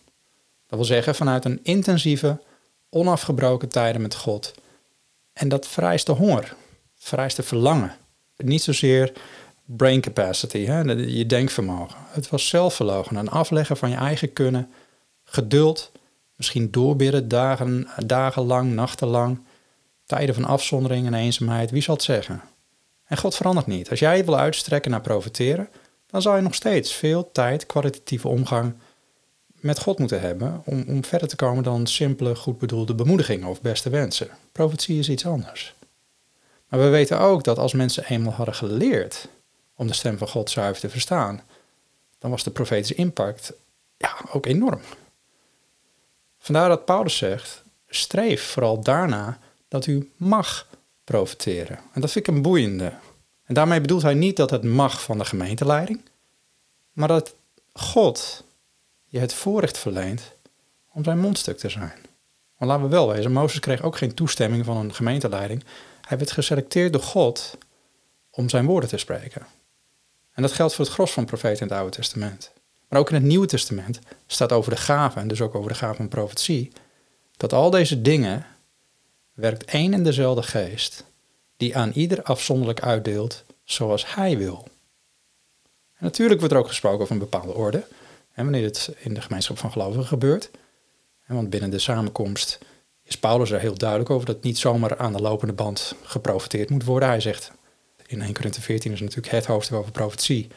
Dat 0.67 0.79
wil 0.79 0.85
zeggen 0.85 1.15
vanuit 1.15 1.45
een 1.45 1.59
intensieve, 1.63 2.41
onafgebroken 2.89 3.69
tijden 3.69 4.01
met 4.01 4.15
God. 4.15 4.53
En 5.33 5.49
dat 5.49 5.67
vereist 5.67 6.05
de 6.05 6.11
honger, 6.11 6.55
vereist 6.95 7.35
de 7.35 7.43
verlangen. 7.43 7.95
Niet 8.37 8.63
zozeer 8.63 9.13
brain 9.77 10.01
capacity, 10.01 10.65
hè, 10.65 10.81
je 10.91 11.25
denkvermogen. 11.25 11.97
Het 12.07 12.29
was 12.29 12.47
zelfverlogen, 12.47 13.15
een 13.15 13.29
afleggen 13.29 13.77
van 13.77 13.89
je 13.89 13.95
eigen 13.95 14.33
kunnen, 14.33 14.69
geduld, 15.23 15.91
misschien 16.35 16.71
doorbidden 16.71 17.27
dagen, 17.27 17.87
dagenlang, 18.05 18.73
nachtenlang, 18.73 19.39
tijden 20.05 20.35
van 20.35 20.45
afzondering 20.45 21.05
en 21.05 21.13
eenzaamheid, 21.13 21.71
wie 21.71 21.81
zal 21.81 21.95
het 21.95 22.03
zeggen? 22.03 22.41
En 23.05 23.17
God 23.17 23.35
verandert 23.35 23.67
niet. 23.67 23.89
Als 23.89 23.99
jij 23.99 24.25
wil 24.25 24.37
uitstrekken 24.37 24.91
naar 24.91 25.01
profiteren, 25.01 25.69
dan 26.07 26.21
zal 26.21 26.35
je 26.35 26.41
nog 26.41 26.55
steeds 26.55 26.93
veel 26.93 27.31
tijd, 27.31 27.65
kwalitatieve 27.65 28.27
omgang 28.27 28.73
met 29.47 29.79
God 29.79 29.99
moeten 29.99 30.21
hebben 30.21 30.61
om, 30.65 30.83
om 30.87 31.05
verder 31.05 31.27
te 31.27 31.35
komen 31.35 31.63
dan 31.63 31.87
simpele, 31.87 32.35
goed 32.35 32.57
bedoelde 32.57 32.95
bemoedigingen 32.95 33.47
of 33.47 33.61
beste 33.61 33.89
wensen. 33.89 34.29
Profetie 34.51 34.99
is 34.99 35.09
iets 35.09 35.25
anders. 35.25 35.75
Maar 36.67 36.79
we 36.79 36.87
weten 36.87 37.19
ook 37.19 37.43
dat 37.43 37.57
als 37.57 37.73
mensen 37.73 38.05
eenmaal 38.05 38.33
hadden 38.33 38.55
geleerd 38.55 39.27
om 39.75 39.87
de 39.87 39.93
stem 39.93 40.17
van 40.17 40.27
God 40.27 40.49
zuiver 40.49 40.81
te 40.81 40.89
verstaan, 40.89 41.41
dan 42.19 42.31
was 42.31 42.43
de 42.43 42.51
profetische 42.51 42.95
impact 42.95 43.53
ja, 43.97 44.15
ook 44.31 44.45
enorm. 44.45 44.81
Vandaar 46.37 46.69
dat 46.69 46.85
Paulus 46.85 47.17
zegt: 47.17 47.63
streef 47.87 48.43
vooral 48.43 48.81
daarna 48.81 49.39
dat 49.67 49.85
u 49.85 50.11
mag 50.15 50.67
profiteren. 51.03 51.79
En 51.93 52.01
dat 52.01 52.11
vind 52.11 52.27
ik 52.27 52.35
een 52.35 52.41
boeiende. 52.41 52.93
En 53.43 53.53
daarmee 53.53 53.81
bedoelt 53.81 54.01
hij 54.01 54.13
niet 54.13 54.37
dat 54.37 54.49
het 54.49 54.63
mag 54.63 55.01
van 55.01 55.17
de 55.17 55.25
gemeenteleiding, 55.25 56.01
maar 56.91 57.07
dat 57.07 57.35
God 57.73 58.43
je 59.05 59.19
het 59.19 59.33
voorrecht 59.33 59.77
verleent 59.77 60.31
om 60.91 61.03
zijn 61.03 61.19
mondstuk 61.19 61.57
te 61.57 61.69
zijn. 61.69 62.05
Maar 62.57 62.67
laten 62.67 62.83
we 62.83 62.89
wel 62.89 63.07
wezen, 63.07 63.31
Mozes 63.31 63.59
kreeg 63.59 63.81
ook 63.81 63.97
geen 63.97 64.13
toestemming 64.13 64.65
van 64.65 64.77
een 64.77 64.93
gemeenteleiding. 64.93 65.63
Hij 66.01 66.17
werd 66.17 66.31
geselecteerd 66.31 66.93
door 66.93 67.01
God 67.01 67.57
om 68.29 68.49
zijn 68.49 68.65
woorden 68.65 68.89
te 68.89 68.97
spreken. 68.97 69.45
En 70.33 70.41
dat 70.41 70.51
geldt 70.51 70.73
voor 70.73 70.85
het 70.85 70.93
gros 70.93 71.11
van 71.11 71.25
profeten 71.25 71.59
in 71.59 71.67
het 71.67 71.77
Oude 71.77 71.95
Testament. 71.95 72.51
Maar 72.87 72.99
ook 72.99 73.09
in 73.09 73.15
het 73.15 73.23
Nieuwe 73.23 73.45
Testament 73.45 73.99
staat 74.27 74.51
over 74.51 74.71
de 74.71 74.77
gaven, 74.77 75.21
en 75.21 75.27
dus 75.27 75.41
ook 75.41 75.55
over 75.55 75.69
de 75.69 75.77
gaven 75.77 75.95
van 75.95 76.07
profetie, 76.07 76.71
dat 77.37 77.53
al 77.53 77.69
deze 77.69 78.01
dingen 78.01 78.45
werkt 79.33 79.65
één 79.65 79.93
en 79.93 80.03
dezelfde 80.03 80.43
geest, 80.43 81.05
die 81.57 81.77
aan 81.77 81.91
ieder 81.91 82.23
afzonderlijk 82.23 82.81
uitdeelt 82.81 83.43
zoals 83.63 84.15
hij 84.15 84.37
wil. 84.37 84.67
En 85.93 86.05
natuurlijk 86.09 86.39
wordt 86.39 86.55
er 86.55 86.59
ook 86.59 86.67
gesproken 86.67 86.99
over 87.01 87.13
een 87.13 87.19
bepaalde 87.19 87.53
orde, 87.53 87.87
wanneer 88.35 88.63
het 88.63 88.95
in 88.97 89.13
de 89.13 89.21
gemeenschap 89.21 89.57
van 89.57 89.71
gelovigen 89.71 90.05
gebeurt. 90.05 90.49
Want 91.27 91.49
binnen 91.49 91.69
de 91.69 91.79
samenkomst 91.79 92.59
is 93.03 93.17
Paulus 93.17 93.51
er 93.51 93.59
heel 93.59 93.77
duidelijk 93.77 94.09
over 94.09 94.25
dat 94.25 94.43
niet 94.43 94.57
zomaar 94.57 94.97
aan 94.97 95.13
de 95.13 95.21
lopende 95.21 95.53
band 95.53 95.95
geprofiteerd 96.03 96.69
moet 96.69 96.83
worden. 96.83 97.09
Hij 97.09 97.19
zegt 97.19 97.51
in 98.13 98.21
1 98.21 98.33
Corinthië 98.33 98.61
14 98.61 98.91
is 98.91 98.99
natuurlijk 98.99 99.33
het 99.33 99.45
hoofdstuk 99.45 99.77
over 99.77 99.91
profetie. 99.91 100.47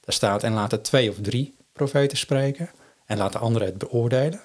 Daar 0.00 0.14
staat 0.14 0.42
en 0.42 0.52
laat 0.52 0.72
er 0.72 0.82
twee 0.82 1.10
of 1.10 1.16
drie 1.20 1.54
profeten 1.72 2.18
spreken 2.18 2.70
en 3.06 3.18
laat 3.18 3.32
de 3.32 3.38
anderen 3.38 3.68
het 3.68 3.78
beoordelen. 3.78 4.40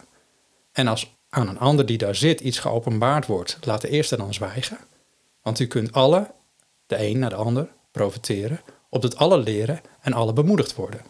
En 0.71 0.87
als 0.87 1.15
aan 1.29 1.47
een 1.47 1.59
ander 1.59 1.85
die 1.85 1.97
daar 1.97 2.15
zit 2.15 2.39
iets 2.39 2.59
geopenbaard 2.59 3.25
wordt, 3.25 3.57
laat 3.61 3.81
de 3.81 3.89
eerste 3.89 4.17
dan 4.17 4.33
zwijgen. 4.33 4.77
Want 5.41 5.59
u 5.59 5.67
kunt 5.67 5.91
alle, 5.91 6.31
de 6.85 6.99
een 6.99 7.19
naar 7.19 7.29
de 7.29 7.35
ander, 7.35 7.67
profiteren, 7.91 8.61
opdat 8.89 9.15
alle 9.15 9.37
leren 9.37 9.81
en 10.01 10.13
alle 10.13 10.33
bemoedigd 10.33 10.75
worden. 10.75 11.01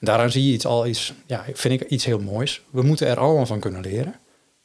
daaraan 0.00 0.30
zie 0.30 0.46
je 0.46 0.52
iets 0.52 0.66
al 0.66 0.86
iets, 0.86 1.12
ja, 1.26 1.44
vind 1.52 1.80
ik 1.80 1.88
iets 1.88 2.04
heel 2.04 2.20
moois. 2.20 2.62
We 2.70 2.82
moeten 2.82 3.06
er 3.06 3.18
allemaal 3.18 3.46
van 3.46 3.60
kunnen 3.60 3.80
leren 3.80 4.14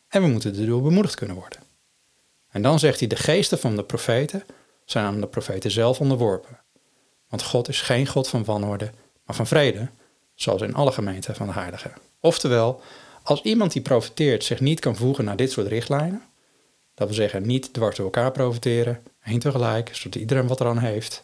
en 0.08 0.22
we 0.22 0.28
moeten 0.28 0.56
erdoor 0.56 0.82
bemoedigd 0.82 1.16
kunnen 1.16 1.36
worden. 1.36 1.60
En 2.50 2.62
dan 2.62 2.80
zegt 2.80 3.00
hij, 3.00 3.08
de 3.08 3.16
geesten 3.16 3.60
van 3.60 3.76
de 3.76 3.84
profeten 3.84 4.44
zijn 4.86 5.06
aan 5.06 5.22
de 5.22 5.28
profeten 5.28 5.72
zelf 5.72 6.00
onderworpen. 6.00 6.60
Want 7.30 7.44
God 7.44 7.68
is 7.68 7.82
geen 7.82 8.08
God 8.08 8.28
van 8.28 8.44
wanorde, 8.44 8.92
maar 9.26 9.36
van 9.36 9.48
vrede, 9.48 9.88
zoals 10.36 10.62
in 10.62 10.74
alle 10.74 10.92
gemeenten 10.92 11.36
van 11.36 11.48
de 11.48 11.54
heiligen. 11.54 11.94
Oftewel, 12.20 12.82
als 13.24 13.42
iemand 13.42 13.72
die 13.72 13.82
profiteert 13.82 14.44
zich 14.44 14.60
niet 14.60 14.80
kan 14.80 14.96
voegen 14.96 15.26
naar 15.26 15.36
dit 15.36 15.52
soort 15.52 15.68
richtlijnen, 15.68 16.22
dat 16.94 17.08
wil 17.08 17.16
zeggen 17.16 17.48
niet 17.48 17.74
dwars 17.74 17.96
door 17.96 18.06
elkaar 18.06 18.32
profiteren, 18.32 19.04
één 19.24 19.40
tegelijk, 19.40 19.96
zodat 19.96 20.22
iedereen 20.22 20.48
wat 20.48 20.60
eraan 20.60 20.78
heeft. 20.78 21.24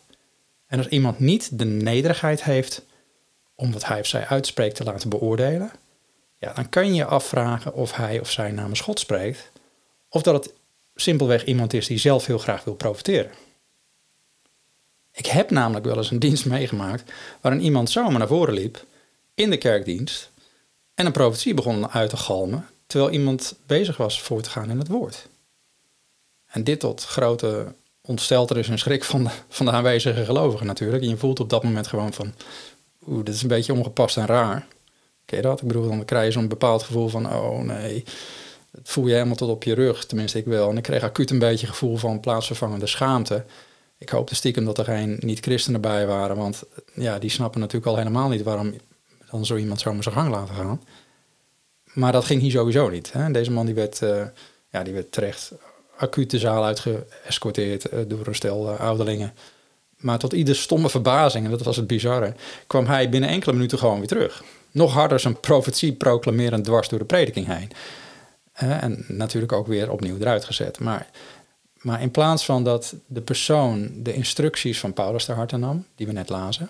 En 0.67 0.77
als 0.77 0.87
iemand 0.87 1.19
niet 1.19 1.59
de 1.59 1.65
nederigheid 1.65 2.43
heeft 2.43 2.85
om 3.55 3.71
wat 3.71 3.85
hij 3.85 3.99
of 3.99 4.05
zij 4.05 4.25
uitspreekt 4.25 4.75
te 4.75 4.83
laten 4.83 5.09
beoordelen, 5.09 5.71
ja, 6.37 6.53
dan 6.53 6.69
kan 6.69 6.87
je 6.87 6.93
je 6.93 7.05
afvragen 7.05 7.73
of 7.73 7.95
hij 7.95 8.19
of 8.19 8.31
zij 8.31 8.51
namens 8.51 8.81
God 8.81 8.99
spreekt, 8.99 9.51
of 10.09 10.21
dat 10.21 10.43
het 10.43 10.53
simpelweg 10.95 11.45
iemand 11.45 11.73
is 11.73 11.87
die 11.87 11.97
zelf 11.97 12.25
heel 12.25 12.37
graag 12.37 12.63
wil 12.63 12.75
profiteren. 12.75 13.31
Ik 15.19 15.25
heb 15.25 15.51
namelijk 15.51 15.85
wel 15.85 15.97
eens 15.97 16.11
een 16.11 16.19
dienst 16.19 16.45
meegemaakt 16.45 17.11
waarin 17.41 17.61
iemand 17.61 17.89
zomaar 17.89 18.19
naar 18.19 18.27
voren 18.27 18.53
liep 18.53 18.85
in 19.33 19.49
de 19.49 19.57
kerkdienst 19.57 20.31
en 20.93 21.05
een 21.05 21.11
profetie 21.11 21.53
begon 21.53 21.89
uit 21.89 22.09
te 22.09 22.17
galmen 22.17 22.67
terwijl 22.87 23.11
iemand 23.11 23.55
bezig 23.65 23.97
was 23.97 24.21
voor 24.21 24.41
te 24.41 24.49
gaan 24.49 24.69
in 24.69 24.79
het 24.79 24.87
woord. 24.87 25.27
En 26.45 26.63
dit 26.63 26.79
tot 26.79 27.03
grote 27.03 27.73
ontsteltenis 28.01 28.69
en 28.69 28.79
schrik 28.79 29.03
van 29.03 29.23
de, 29.23 29.29
van 29.49 29.65
de 29.65 29.71
aanwezige 29.71 30.25
gelovigen 30.25 30.65
natuurlijk. 30.65 31.03
En 31.03 31.09
je 31.09 31.17
voelt 31.17 31.39
op 31.39 31.49
dat 31.49 31.63
moment 31.63 31.87
gewoon 31.87 32.13
van, 32.13 32.33
oeh, 33.07 33.25
dit 33.25 33.35
is 33.35 33.41
een 33.41 33.47
beetje 33.47 33.73
ongepast 33.73 34.17
en 34.17 34.25
raar. 34.25 34.67
Ken 35.25 35.37
je 35.37 35.43
dat? 35.43 35.61
Ik 35.61 35.67
bedoel, 35.67 35.87
dan 35.87 36.05
krijg 36.05 36.25
je 36.25 36.31
zo'n 36.31 36.47
bepaald 36.47 36.83
gevoel 36.83 37.07
van, 37.07 37.33
oh 37.33 37.59
nee, 37.59 38.03
het 38.71 38.89
voel 38.89 39.07
je 39.07 39.13
helemaal 39.13 39.35
tot 39.35 39.49
op 39.49 39.63
je 39.63 39.73
rug. 39.73 40.05
Tenminste, 40.05 40.37
ik 40.37 40.45
wel. 40.45 40.69
En 40.69 40.77
ik 40.77 40.83
kreeg 40.83 41.03
acuut 41.03 41.29
een 41.29 41.39
beetje 41.39 41.67
gevoel 41.67 41.97
van 41.97 42.19
plaatsvervangende 42.19 42.87
schaamte. 42.87 43.45
Ik 43.99 44.09
hoopte 44.09 44.35
stiekem 44.35 44.65
dat 44.65 44.77
er 44.77 44.85
geen 44.85 45.17
niet-christenen 45.19 45.81
bij 45.81 46.07
waren, 46.07 46.35
want 46.35 46.63
ja, 46.93 47.19
die 47.19 47.29
snappen 47.29 47.59
natuurlijk 47.59 47.91
al 47.91 47.97
helemaal 47.97 48.29
niet 48.29 48.43
waarom 48.43 48.73
dan 49.31 49.45
zo 49.45 49.55
iemand 49.55 49.79
zomaar 49.79 50.03
zijn 50.03 50.15
gang 50.15 50.29
laten 50.29 50.55
gaan. 50.55 50.81
Maar 51.93 52.11
dat 52.11 52.25
ging 52.25 52.41
hier 52.41 52.51
sowieso 52.51 52.89
niet. 52.89 53.11
Hè? 53.11 53.31
Deze 53.31 53.51
man 53.51 53.65
die 53.65 53.75
werd, 53.75 54.01
uh, 54.01 54.21
ja, 54.71 54.83
die 54.83 54.93
werd 54.93 55.11
terecht 55.11 55.51
acuut 55.97 56.29
de 56.29 56.39
zaal 56.39 56.65
uitgeëscorteerd 56.65 57.93
uh, 57.93 57.99
door 58.07 58.27
een 58.27 58.35
stel 58.35 58.73
uh, 58.73 58.79
ouderlingen. 58.79 59.33
Maar 59.97 60.19
tot 60.19 60.33
ieder 60.33 60.55
stomme 60.55 60.89
verbazing, 60.89 61.45
en 61.45 61.51
dat 61.51 61.63
was 61.63 61.75
het 61.75 61.87
bizarre, 61.87 62.33
kwam 62.67 62.85
hij 62.85 63.09
binnen 63.09 63.29
enkele 63.29 63.53
minuten 63.53 63.77
gewoon 63.77 63.97
weer 63.97 64.07
terug. 64.07 64.43
Nog 64.71 64.93
harder 64.93 65.19
zijn 65.19 65.39
profetie 65.39 65.93
proclamerend 65.93 66.65
dwars 66.65 66.89
door 66.89 66.99
de 66.99 67.05
prediking 67.05 67.47
heen. 67.47 67.71
en 68.53 69.05
natuurlijk 69.07 69.51
ook 69.51 69.67
weer 69.67 69.91
opnieuw 69.91 70.17
eruit 70.19 70.45
gezet. 70.45 70.79
Maar, 70.79 71.09
maar 71.81 72.01
in 72.01 72.11
plaats 72.11 72.45
van 72.45 72.63
dat 72.63 72.95
de 73.05 73.21
persoon 73.21 73.89
de 73.95 74.13
instructies 74.13 74.79
van 74.79 74.93
Paulus 74.93 75.25
ter 75.25 75.35
harte 75.35 75.57
nam, 75.57 75.85
die 75.95 76.07
we 76.07 76.13
net 76.13 76.29
lazen, 76.29 76.69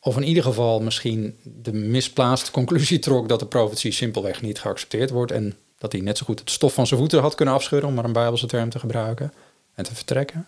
of 0.00 0.16
in 0.16 0.22
ieder 0.22 0.42
geval 0.42 0.80
misschien 0.80 1.38
de 1.42 1.72
misplaatste 1.72 2.50
conclusie 2.50 2.98
trok 2.98 3.28
dat 3.28 3.40
de 3.40 3.46
profetie 3.46 3.92
simpelweg 3.92 4.42
niet 4.42 4.60
geaccepteerd 4.60 5.10
wordt 5.10 5.32
en 5.32 5.56
dat 5.78 5.92
hij 5.92 6.00
net 6.00 6.18
zo 6.18 6.24
goed 6.24 6.38
het 6.38 6.50
stof 6.50 6.74
van 6.74 6.86
zijn 6.86 7.00
voeten 7.00 7.20
had 7.20 7.34
kunnen 7.34 7.54
afscheuren, 7.54 7.88
om 7.88 7.94
maar 7.94 8.04
een 8.04 8.12
Bijbelse 8.12 8.46
term 8.46 8.70
te 8.70 8.78
gebruiken, 8.78 9.32
en 9.74 9.84
te 9.84 9.94
vertrekken, 9.94 10.46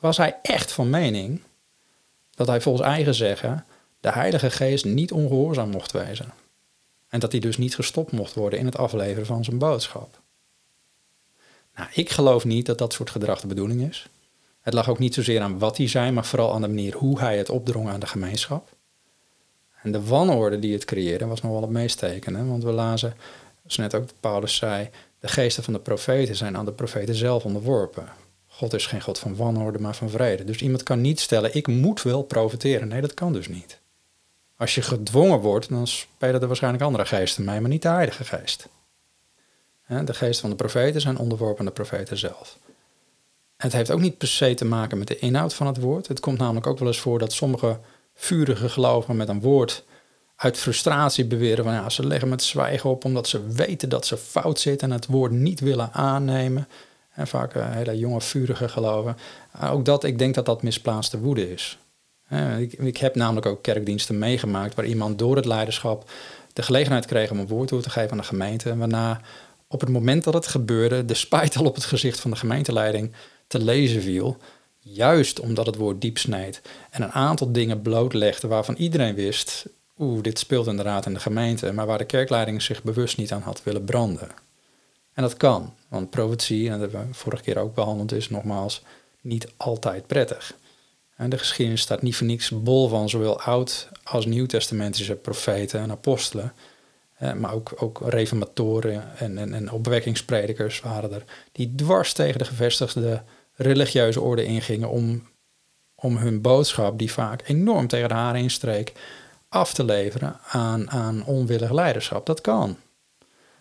was 0.00 0.16
hij 0.16 0.38
echt 0.42 0.72
van 0.72 0.90
mening 0.90 1.40
dat 2.30 2.46
hij 2.46 2.60
volgens 2.60 2.86
eigen 2.86 3.14
zeggen 3.14 3.64
de 4.00 4.12
Heilige 4.12 4.50
Geest 4.50 4.84
niet 4.84 5.12
ongehoorzaam 5.12 5.70
mocht 5.70 5.92
wezen. 5.92 6.32
En 7.08 7.20
dat 7.20 7.32
hij 7.32 7.40
dus 7.40 7.56
niet 7.56 7.74
gestopt 7.74 8.12
mocht 8.12 8.34
worden 8.34 8.58
in 8.58 8.64
het 8.64 8.76
afleveren 8.76 9.26
van 9.26 9.44
zijn 9.44 9.58
boodschap. 9.58 10.21
Nou, 11.76 11.88
ik 11.92 12.10
geloof 12.10 12.44
niet 12.44 12.66
dat 12.66 12.78
dat 12.78 12.92
soort 12.92 13.10
gedrag 13.10 13.40
de 13.40 13.46
bedoeling 13.46 13.88
is. 13.88 14.06
Het 14.60 14.74
lag 14.74 14.88
ook 14.88 14.98
niet 14.98 15.14
zozeer 15.14 15.40
aan 15.40 15.58
wat 15.58 15.76
hij 15.76 15.88
zei, 15.88 16.10
maar 16.10 16.24
vooral 16.24 16.54
aan 16.54 16.60
de 16.60 16.68
manier 16.68 16.94
hoe 16.96 17.18
hij 17.18 17.38
het 17.38 17.50
opdrong 17.50 17.88
aan 17.88 18.00
de 18.00 18.06
gemeenschap. 18.06 18.68
En 19.82 19.92
de 19.92 20.04
wanorde 20.04 20.58
die 20.58 20.72
het 20.72 20.84
creëerde 20.84 21.26
was 21.26 21.40
nog 21.40 21.52
wel 21.52 21.60
het 21.60 21.70
meest 21.70 21.98
tekenen, 21.98 22.48
want 22.48 22.62
we 22.64 22.70
lazen, 22.70 23.14
zoals 23.60 23.76
net 23.76 23.94
ook 23.94 24.08
Paulus 24.20 24.56
zei, 24.56 24.90
de 25.20 25.28
geesten 25.28 25.62
van 25.62 25.72
de 25.72 25.78
profeten 25.78 26.36
zijn 26.36 26.56
aan 26.56 26.64
de 26.64 26.72
profeten 26.72 27.14
zelf 27.14 27.44
onderworpen. 27.44 28.08
God 28.46 28.74
is 28.74 28.86
geen 28.86 29.00
God 29.00 29.18
van 29.18 29.36
wanorde, 29.36 29.78
maar 29.78 29.94
van 29.94 30.10
vrede. 30.10 30.44
Dus 30.44 30.60
iemand 30.60 30.82
kan 30.82 31.00
niet 31.00 31.20
stellen, 31.20 31.56
ik 31.56 31.66
moet 31.66 32.02
wel 32.02 32.22
profeteren. 32.22 32.88
Nee, 32.88 33.00
dat 33.00 33.14
kan 33.14 33.32
dus 33.32 33.48
niet. 33.48 33.78
Als 34.56 34.74
je 34.74 34.82
gedwongen 34.82 35.38
wordt, 35.38 35.68
dan 35.68 35.86
spelen 35.86 36.40
er 36.40 36.46
waarschijnlijk 36.46 36.84
andere 36.84 37.06
geesten 37.06 37.44
mee, 37.44 37.60
maar 37.60 37.70
niet 37.70 37.82
de 37.82 37.88
Heilige 37.88 38.24
Geest. 38.24 38.68
De 40.00 40.14
geesten 40.14 40.40
van 40.40 40.50
de 40.50 40.56
profeten 40.56 41.00
zijn 41.00 41.18
onderworpen 41.18 41.58
aan 41.58 41.66
de 41.66 41.72
profeten 41.72 42.18
zelf. 42.18 42.58
Het 43.56 43.72
heeft 43.72 43.90
ook 43.90 44.00
niet 44.00 44.18
per 44.18 44.28
se 44.28 44.54
te 44.54 44.64
maken 44.64 44.98
met 44.98 45.08
de 45.08 45.18
inhoud 45.18 45.54
van 45.54 45.66
het 45.66 45.80
woord. 45.80 46.08
Het 46.08 46.20
komt 46.20 46.38
namelijk 46.38 46.66
ook 46.66 46.78
wel 46.78 46.88
eens 46.88 47.00
voor 47.00 47.18
dat 47.18 47.32
sommige 47.32 47.78
vurige 48.14 48.68
gelovigen 48.68 49.16
met 49.16 49.28
een 49.28 49.40
woord 49.40 49.84
uit 50.36 50.56
frustratie 50.56 51.24
beweren 51.24 51.64
van 51.64 51.72
ja, 51.72 51.88
ze 51.88 52.06
leggen 52.06 52.28
met 52.28 52.42
zwijgen 52.42 52.90
op 52.90 53.04
omdat 53.04 53.28
ze 53.28 53.46
weten 53.46 53.88
dat 53.88 54.06
ze 54.06 54.16
fout 54.16 54.60
zitten 54.60 54.88
en 54.88 54.94
het 54.94 55.06
woord 55.06 55.32
niet 55.32 55.60
willen 55.60 55.92
aannemen. 55.92 56.68
En 57.14 57.26
vaak 57.26 57.54
uh, 57.54 57.70
hele 57.70 57.98
jonge, 57.98 58.20
vurige 58.20 58.68
geloven. 58.68 59.16
Uh, 59.62 59.72
ook 59.72 59.84
dat, 59.84 60.04
ik 60.04 60.18
denk 60.18 60.34
dat 60.34 60.46
dat 60.46 60.62
misplaatste 60.62 61.18
woede 61.18 61.52
is. 61.52 61.78
Ik, 62.58 62.72
ik, 62.72 62.96
heb 62.96 63.14
namelijk 63.14 63.46
ook 63.46 63.62
kerkdiensten 63.62 64.18
meegemaakt 64.18 64.74
waar 64.74 64.84
iemand 64.84 65.18
door 65.18 65.36
het 65.36 65.44
leiderschap 65.44 66.10
de 66.52 66.62
gelegenheid 66.62 67.06
kreeg 67.06 67.30
om 67.30 67.38
een 67.38 67.46
woord 67.46 67.68
toe 67.68 67.80
te 67.80 67.90
geven 67.90 68.10
aan 68.10 68.16
de 68.16 68.22
gemeente. 68.22 68.76
Waarna 68.76 69.20
op 69.72 69.80
het 69.80 69.88
moment 69.88 70.24
dat 70.24 70.34
het 70.34 70.46
gebeurde, 70.46 71.04
de 71.04 71.14
spijt 71.14 71.56
al 71.56 71.64
op 71.64 71.74
het 71.74 71.84
gezicht 71.84 72.20
van 72.20 72.30
de 72.30 72.36
gemeenteleiding 72.36 73.12
te 73.46 73.58
lezen 73.58 74.02
viel. 74.02 74.36
Juist 74.78 75.40
omdat 75.40 75.66
het 75.66 75.76
woord 75.76 76.00
diep 76.00 76.18
snijdt 76.18 76.60
en 76.90 77.02
een 77.02 77.12
aantal 77.12 77.52
dingen 77.52 77.82
blootlegde 77.82 78.48
waarvan 78.48 78.74
iedereen 78.74 79.14
wist, 79.14 79.66
oeh, 79.98 80.22
dit 80.22 80.38
speelt 80.38 80.66
inderdaad 80.66 81.06
in 81.06 81.14
de 81.14 81.20
gemeente, 81.20 81.72
maar 81.72 81.86
waar 81.86 81.98
de 81.98 82.04
kerkleiding 82.04 82.62
zich 82.62 82.82
bewust 82.82 83.16
niet 83.16 83.32
aan 83.32 83.42
had 83.42 83.62
willen 83.62 83.84
branden. 83.84 84.28
En 85.12 85.22
dat 85.22 85.36
kan, 85.36 85.74
want 85.88 86.10
profetie, 86.10 86.70
en 86.70 86.80
dat 86.80 86.92
hebben 86.92 87.08
we 87.08 87.14
vorige 87.14 87.42
keer 87.42 87.58
ook 87.58 87.74
behandeld, 87.74 88.12
is 88.12 88.30
nogmaals 88.30 88.82
niet 89.20 89.48
altijd 89.56 90.06
prettig. 90.06 90.54
En 91.16 91.30
de 91.30 91.38
geschiedenis 91.38 91.80
staat 91.80 92.02
niet 92.02 92.16
voor 92.16 92.26
niks 92.26 92.62
bol 92.62 92.88
van 92.88 93.08
zowel 93.08 93.40
oud 93.40 93.88
als 94.02 94.26
nieuwtestamentische 94.26 95.14
profeten 95.14 95.80
en 95.80 95.90
apostelen. 95.90 96.52
Maar 97.36 97.52
ook, 97.52 97.72
ook 97.76 98.00
reformatoren 98.04 99.18
en, 99.18 99.38
en, 99.38 99.54
en 99.54 99.70
opwekkingspredikers 99.70 100.80
waren 100.80 101.12
er. 101.12 101.24
Die 101.52 101.74
dwars 101.74 102.12
tegen 102.12 102.38
de 102.38 102.44
gevestigde 102.44 103.22
religieuze 103.54 104.20
orde 104.20 104.44
ingingen 104.44 104.88
om, 104.88 105.28
om 105.94 106.16
hun 106.16 106.40
boodschap, 106.40 106.98
die 106.98 107.12
vaak 107.12 107.42
enorm 107.46 107.86
tegen 107.86 108.08
de 108.08 108.14
haren 108.14 108.40
instreek, 108.40 108.92
af 109.48 109.74
te 109.74 109.84
leveren 109.84 110.36
aan, 110.50 110.90
aan 110.90 111.24
onwillig 111.24 111.70
leiderschap. 111.70 112.26
Dat 112.26 112.40
kan. 112.40 112.76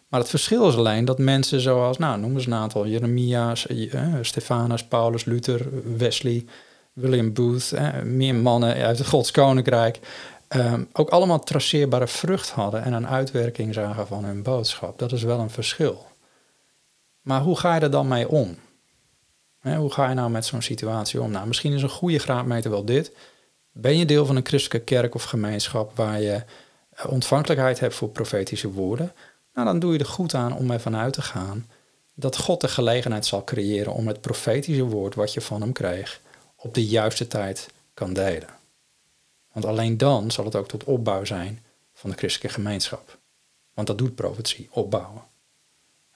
Maar 0.07 0.19
het 0.19 0.29
verschil 0.29 0.67
is 0.67 0.75
alleen 0.75 1.05
dat 1.05 1.17
mensen 1.17 1.59
zoals, 1.59 1.97
nou 1.97 2.19
noem 2.19 2.33
eens 2.33 2.45
een 2.45 2.53
aantal, 2.53 2.87
Jeremia's, 2.87 3.67
eh, 3.67 4.13
Stefanus, 4.21 4.83
Paulus, 4.83 5.25
Luther, 5.25 5.67
Wesley, 5.97 6.45
William 6.93 7.33
Booth, 7.33 7.71
eh, 7.71 8.01
meer 8.01 8.35
mannen 8.35 8.75
uit 8.75 8.97
het 8.97 9.07
Gods 9.07 9.31
Koninkrijk, 9.31 9.99
eh, 10.51 10.73
ook 10.93 11.09
allemaal 11.09 11.39
traceerbare 11.39 12.07
vrucht 12.07 12.49
hadden 12.49 12.83
en 12.83 12.93
een 12.93 13.07
uitwerking 13.07 13.73
zagen 13.73 14.07
van 14.07 14.23
hun 14.23 14.43
boodschap. 14.43 14.99
Dat 14.99 15.11
is 15.11 15.23
wel 15.23 15.39
een 15.39 15.49
verschil. 15.49 16.05
Maar 17.21 17.41
hoe 17.41 17.57
ga 17.57 17.75
je 17.75 17.81
er 17.81 17.91
dan 17.91 18.07
mee 18.07 18.29
om? 18.29 18.57
hoe 19.61 19.91
ga 19.91 20.09
je 20.09 20.15
nou 20.15 20.29
met 20.29 20.45
zo'n 20.45 20.61
situatie 20.61 21.21
om? 21.21 21.31
Nou, 21.31 21.47
misschien 21.47 21.73
is 21.73 21.81
een 21.81 21.89
goede 21.89 22.19
graadmeter 22.19 22.71
wel 22.71 22.85
dit. 22.85 23.11
Ben 23.71 23.97
je 23.97 24.05
deel 24.05 24.25
van 24.25 24.35
een 24.35 24.45
christelijke 24.45 24.85
kerk 24.85 25.15
of 25.15 25.23
gemeenschap 25.23 25.95
waar 25.95 26.21
je 26.21 26.43
eh, 26.89 27.11
ontvankelijkheid 27.11 27.79
hebt 27.79 27.95
voor 27.95 28.09
profetische 28.09 28.71
woorden? 28.71 29.13
Nou, 29.53 29.67
dan 29.67 29.79
doe 29.79 29.93
je 29.93 29.99
er 29.99 30.05
goed 30.05 30.33
aan 30.33 30.55
om 30.55 30.71
ervan 30.71 30.95
uit 30.95 31.13
te 31.13 31.21
gaan 31.21 31.69
dat 32.13 32.37
God 32.37 32.61
de 32.61 32.67
gelegenheid 32.67 33.25
zal 33.25 33.43
creëren 33.43 33.93
om 33.93 34.07
het 34.07 34.21
profetische 34.21 34.85
woord 34.85 35.15
wat 35.15 35.33
je 35.33 35.41
van 35.41 35.61
hem 35.61 35.71
kreeg 35.71 36.21
op 36.55 36.73
de 36.73 36.85
juiste 36.85 37.27
tijd 37.27 37.69
kan 37.93 38.13
delen. 38.13 38.59
Want 39.51 39.65
alleen 39.65 39.97
dan 39.97 40.31
zal 40.31 40.45
het 40.45 40.55
ook 40.55 40.67
tot 40.67 40.83
opbouw 40.83 41.25
zijn 41.25 41.63
van 41.93 42.09
de 42.09 42.15
christelijke 42.15 42.53
gemeenschap. 42.53 43.17
Want 43.73 43.87
dat 43.87 43.97
doet 43.97 44.15
profetie, 44.15 44.67
opbouwen. 44.71 45.21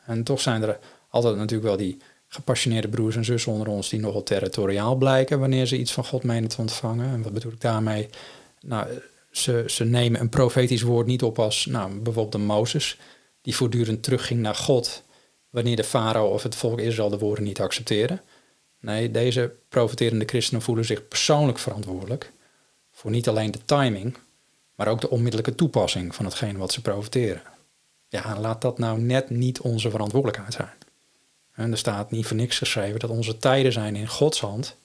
En 0.05 0.23
toch 0.23 0.41
zijn 0.41 0.63
er 0.63 0.79
altijd 1.09 1.35
natuurlijk 1.35 1.67
wel 1.67 1.77
die 1.77 1.97
gepassioneerde 2.27 2.87
broers 2.87 3.15
en 3.15 3.25
zussen 3.25 3.51
onder 3.51 3.67
ons 3.67 3.89
die 3.89 3.99
nogal 3.99 4.23
territoriaal 4.23 4.95
blijken 4.95 5.39
wanneer 5.39 5.65
ze 5.65 5.77
iets 5.77 5.93
van 5.93 6.05
God 6.05 6.23
menen 6.23 6.49
te 6.49 6.61
ontvangen. 6.61 7.09
En 7.09 7.21
wat 7.21 7.33
bedoel 7.33 7.51
ik 7.51 7.61
daarmee? 7.61 8.09
Nou, 8.61 8.87
ze, 9.31 9.63
ze 9.67 9.85
nemen 9.85 10.19
een 10.19 10.29
profetisch 10.29 10.81
woord 10.81 11.07
niet 11.07 11.23
op 11.23 11.39
als 11.39 11.65
nou, 11.65 11.93
bijvoorbeeld 11.93 12.31
de 12.31 12.37
Mozes, 12.37 12.97
die 13.41 13.55
voortdurend 13.55 14.03
terugging 14.03 14.39
naar 14.39 14.55
God 14.55 15.03
wanneer 15.49 15.75
de 15.75 15.83
farao 15.83 16.27
of 16.27 16.43
het 16.43 16.55
volk 16.55 16.79
Israël 16.79 17.09
de 17.09 17.17
woorden 17.17 17.43
niet 17.43 17.59
accepteren. 17.61 18.21
Nee, 18.79 19.11
deze 19.11 19.51
profeterende 19.69 20.25
christenen 20.25 20.61
voelen 20.61 20.85
zich 20.85 21.07
persoonlijk 21.07 21.59
verantwoordelijk 21.59 22.31
niet 23.11 23.27
alleen 23.27 23.51
de 23.51 23.65
timing, 23.65 24.17
maar 24.75 24.87
ook 24.87 25.01
de 25.01 25.09
onmiddellijke 25.09 25.55
toepassing 25.55 26.15
van 26.15 26.25
hetgeen 26.25 26.57
wat 26.57 26.71
ze 26.71 26.81
profeteren. 26.81 27.41
Ja, 28.07 28.39
laat 28.39 28.61
dat 28.61 28.79
nou 28.79 28.99
net 28.99 29.29
niet 29.29 29.59
onze 29.59 29.89
verantwoordelijkheid 29.89 30.53
zijn. 30.53 31.71
Er 31.71 31.77
staat 31.77 32.11
niet 32.11 32.25
voor 32.25 32.35
niks 32.35 32.57
geschreven 32.57 32.99
dat 32.99 33.09
onze 33.09 33.37
tijden 33.37 33.71
zijn 33.71 33.95
in 33.95 34.07
Gods 34.07 34.39
hand, 34.39 34.77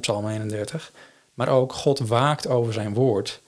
Psalm 0.00 0.28
31, 0.28 0.92
maar 1.34 1.48
ook 1.48 1.72
God 1.72 1.98
waakt 1.98 2.46
over 2.46 2.72
zijn 2.72 2.94
woord 2.94 3.40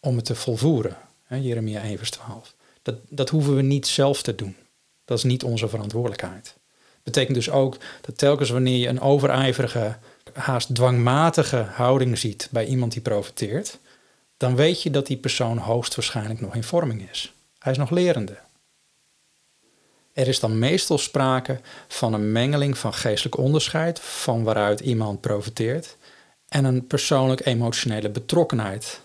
om 0.00 0.16
het 0.16 0.24
te 0.24 0.34
volvoeren. 0.34 0.96
Jeremia 1.28 1.82
1 1.82 1.96
vers 1.96 2.10
12. 2.10 2.54
Dat, 2.82 2.96
dat 3.08 3.28
hoeven 3.28 3.56
we 3.56 3.62
niet 3.62 3.86
zelf 3.86 4.22
te 4.22 4.34
doen. 4.34 4.56
Dat 5.04 5.18
is 5.18 5.24
niet 5.24 5.44
onze 5.44 5.68
verantwoordelijkheid. 5.68 6.54
Betekent 7.02 7.34
dus 7.34 7.50
ook 7.50 7.76
dat 8.00 8.18
telkens 8.18 8.50
wanneer 8.50 8.78
je 8.78 8.88
een 8.88 9.00
overijverige, 9.00 9.98
haast 10.34 10.74
dwangmatige 10.74 11.56
houding 11.56 12.18
ziet 12.18 12.48
bij 12.50 12.66
iemand 12.66 12.92
die 12.92 13.02
profiteert, 13.02 13.78
dan 14.36 14.56
weet 14.56 14.82
je 14.82 14.90
dat 14.90 15.06
die 15.06 15.16
persoon 15.16 15.58
hoogstwaarschijnlijk 15.58 16.40
nog 16.40 16.54
in 16.54 16.64
vorming 16.64 17.10
is. 17.10 17.34
Hij 17.58 17.72
is 17.72 17.78
nog 17.78 17.90
lerende. 17.90 18.38
Er 20.12 20.28
is 20.28 20.40
dan 20.40 20.58
meestal 20.58 20.98
sprake 20.98 21.60
van 21.88 22.12
een 22.12 22.32
mengeling 22.32 22.78
van 22.78 22.94
geestelijk 22.94 23.36
onderscheid, 23.36 24.00
van 24.00 24.42
waaruit 24.42 24.80
iemand 24.80 25.20
profiteert, 25.20 25.96
en 26.48 26.64
een 26.64 26.86
persoonlijk 26.86 27.46
emotionele 27.46 28.08
betrokkenheid 28.08 29.00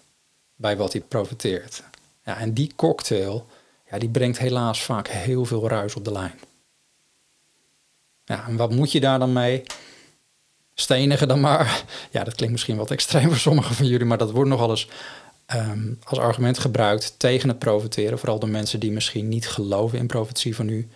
bij 0.55 0.77
wat 0.77 0.91
hij 0.91 1.01
profiteert. 1.01 1.83
Ja, 2.23 2.37
en 2.37 2.53
die 2.53 2.71
cocktail 2.75 3.47
ja, 3.89 3.99
die 3.99 4.09
brengt 4.09 4.37
helaas 4.37 4.83
vaak 4.83 5.07
heel 5.07 5.45
veel 5.45 5.69
ruis 5.69 5.95
op 5.95 6.05
de 6.05 6.11
lijn. 6.11 6.39
Ja, 8.25 8.47
en 8.47 8.55
wat 8.55 8.71
moet 8.71 8.91
je 8.91 8.99
daar 8.99 9.19
dan 9.19 9.33
mee? 9.33 9.63
Stenigen 10.77 11.27
dan 11.27 11.39
maar. 11.39 11.83
Ja, 12.11 12.23
dat 12.23 12.35
klinkt 12.35 12.53
misschien 12.53 12.77
wat 12.77 12.91
extreem 12.91 13.29
voor 13.29 13.37
sommigen 13.37 13.75
van 13.75 13.85
jullie, 13.85 14.05
maar 14.05 14.17
dat 14.17 14.31
wordt 14.31 14.49
nogal 14.49 14.69
eens 14.69 14.87
um, 15.53 15.99
als 16.03 16.19
argument 16.19 16.59
gebruikt 16.59 17.13
tegen 17.17 17.49
het 17.49 17.59
profiteren. 17.59 18.19
Vooral 18.19 18.39
door 18.39 18.49
mensen 18.49 18.79
die 18.79 18.91
misschien 18.91 19.27
niet 19.27 19.47
geloven 19.47 19.97
in 19.97 20.07
profetie 20.07 20.55
van 20.55 20.69
u 20.69 20.87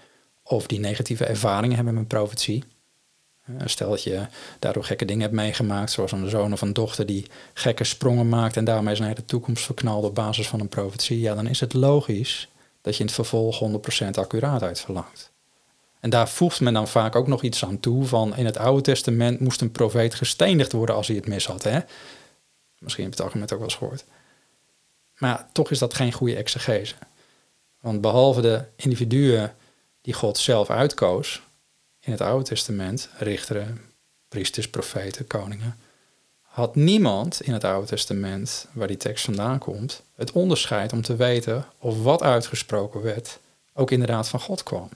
of 0.43 0.67
die 0.67 0.79
negatieve 0.79 1.25
ervaringen 1.25 1.75
hebben 1.75 1.93
met 1.93 2.07
profetie. 2.07 2.63
Eh, 3.45 3.53
stel 3.65 3.89
dat 3.89 4.03
je 4.03 4.25
daardoor 4.59 4.83
gekke 4.83 5.05
dingen 5.05 5.21
hebt 5.21 5.33
meegemaakt, 5.33 5.91
zoals 5.91 6.11
een 6.11 6.29
zoon 6.29 6.53
of 6.53 6.61
een 6.61 6.73
dochter 6.73 7.05
die 7.05 7.25
gekke 7.53 7.83
sprongen 7.83 8.29
maakt 8.29 8.57
en 8.57 8.63
daarmee 8.63 8.95
zijn 8.95 9.15
de 9.15 9.25
toekomst 9.25 9.65
verknalt 9.65 10.03
op 10.03 10.15
basis 10.15 10.47
van 10.47 10.59
een 10.59 10.69
profetie. 10.69 11.19
Ja, 11.19 11.35
dan 11.35 11.47
is 11.47 11.59
het 11.59 11.73
logisch 11.73 12.49
dat 12.81 12.93
je 12.93 12.99
in 12.99 13.05
het 13.05 13.15
vervolg 13.15 13.59
100% 14.05 14.09
accuraatheid 14.17 14.81
verlangt. 14.81 15.31
En 15.99 16.09
daar 16.09 16.29
voegt 16.29 16.59
men 16.59 16.73
dan 16.73 16.87
vaak 16.87 17.15
ook 17.15 17.27
nog 17.27 17.43
iets 17.43 17.65
aan 17.65 17.79
toe 17.79 18.05
van 18.05 18.35
in 18.35 18.45
het 18.45 18.57
Oude 18.57 18.81
Testament 18.81 19.39
moest 19.39 19.61
een 19.61 19.71
profeet 19.71 20.15
gestenigd 20.15 20.71
worden 20.71 20.95
als 20.95 21.07
hij 21.07 21.15
het 21.15 21.27
mis 21.27 21.45
had. 21.45 21.63
Hè? 21.63 21.79
Misschien 22.79 23.03
heb 23.03 23.13
je 23.13 23.19
het 23.19 23.27
argument 23.27 23.51
ook 23.51 23.59
wel 23.59 23.67
eens 23.67 23.77
gehoord. 23.77 24.05
Maar 25.17 25.47
toch 25.51 25.71
is 25.71 25.79
dat 25.79 25.93
geen 25.93 26.11
goede 26.11 26.35
exegese. 26.35 26.95
Want 27.79 28.01
behalve 28.01 28.41
de 28.41 28.63
individuen 28.75 29.55
die 30.01 30.13
God 30.13 30.37
zelf 30.37 30.69
uitkoos 30.69 31.41
in 31.99 32.11
het 32.11 32.21
Oude 32.21 32.45
Testament, 32.45 33.09
richteren, 33.17 33.81
priesters, 34.27 34.69
profeten, 34.69 35.27
koningen, 35.27 35.77
had 36.41 36.75
niemand 36.75 37.41
in 37.41 37.53
het 37.53 37.63
Oude 37.63 37.87
Testament, 37.87 38.67
waar 38.71 38.87
die 38.87 38.97
tekst 38.97 39.25
vandaan 39.25 39.59
komt, 39.59 40.03
het 40.15 40.31
onderscheid 40.31 40.93
om 40.93 41.01
te 41.01 41.15
weten 41.15 41.65
of 41.77 42.03
wat 42.03 42.23
uitgesproken 42.23 43.01
werd 43.01 43.39
ook 43.73 43.91
inderdaad 43.91 44.29
van 44.29 44.39
God 44.39 44.63
kwam. 44.63 44.89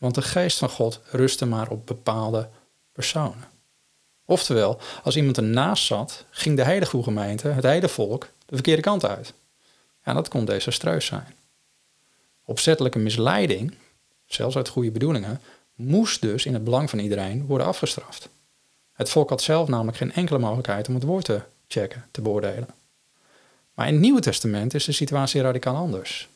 Want 0.00 0.14
de 0.14 0.22
geest 0.22 0.58
van 0.58 0.68
God 0.68 1.00
rustte 1.10 1.46
maar 1.46 1.68
op 1.70 1.86
bepaalde 1.86 2.48
personen. 2.92 3.48
Oftewel, 4.24 4.80
als 5.02 5.16
iemand 5.16 5.36
ernaast 5.36 5.84
zat, 5.84 6.24
ging 6.30 6.56
de 6.56 6.86
goede 6.86 7.04
gemeente, 7.04 7.48
het 7.48 7.64
hele 7.64 7.88
volk, 7.88 8.28
de 8.46 8.54
verkeerde 8.54 8.82
kant 8.82 9.04
uit. 9.04 9.32
Ja, 10.04 10.12
dat 10.12 10.28
kon 10.28 10.44
desastreus 10.44 11.06
zijn. 11.06 11.34
Opzettelijke 12.44 12.98
misleiding, 12.98 13.74
zelfs 14.26 14.56
uit 14.56 14.68
goede 14.68 14.90
bedoelingen, 14.90 15.40
moest 15.74 16.20
dus 16.20 16.46
in 16.46 16.54
het 16.54 16.64
belang 16.64 16.90
van 16.90 16.98
iedereen 16.98 17.46
worden 17.46 17.66
afgestraft. 17.66 18.28
Het 18.92 19.10
volk 19.10 19.28
had 19.28 19.42
zelf 19.42 19.68
namelijk 19.68 19.96
geen 19.96 20.12
enkele 20.12 20.38
mogelijkheid 20.38 20.88
om 20.88 20.94
het 20.94 21.02
woord 21.02 21.24
te 21.24 21.40
checken, 21.68 22.04
te 22.10 22.20
beoordelen. 22.20 22.68
Maar 23.74 23.86
in 23.86 23.92
het 23.92 24.02
Nieuwe 24.02 24.20
Testament 24.20 24.74
is 24.74 24.84
de 24.84 24.92
situatie 24.92 25.40
radicaal 25.40 25.76
anders. 25.76 26.28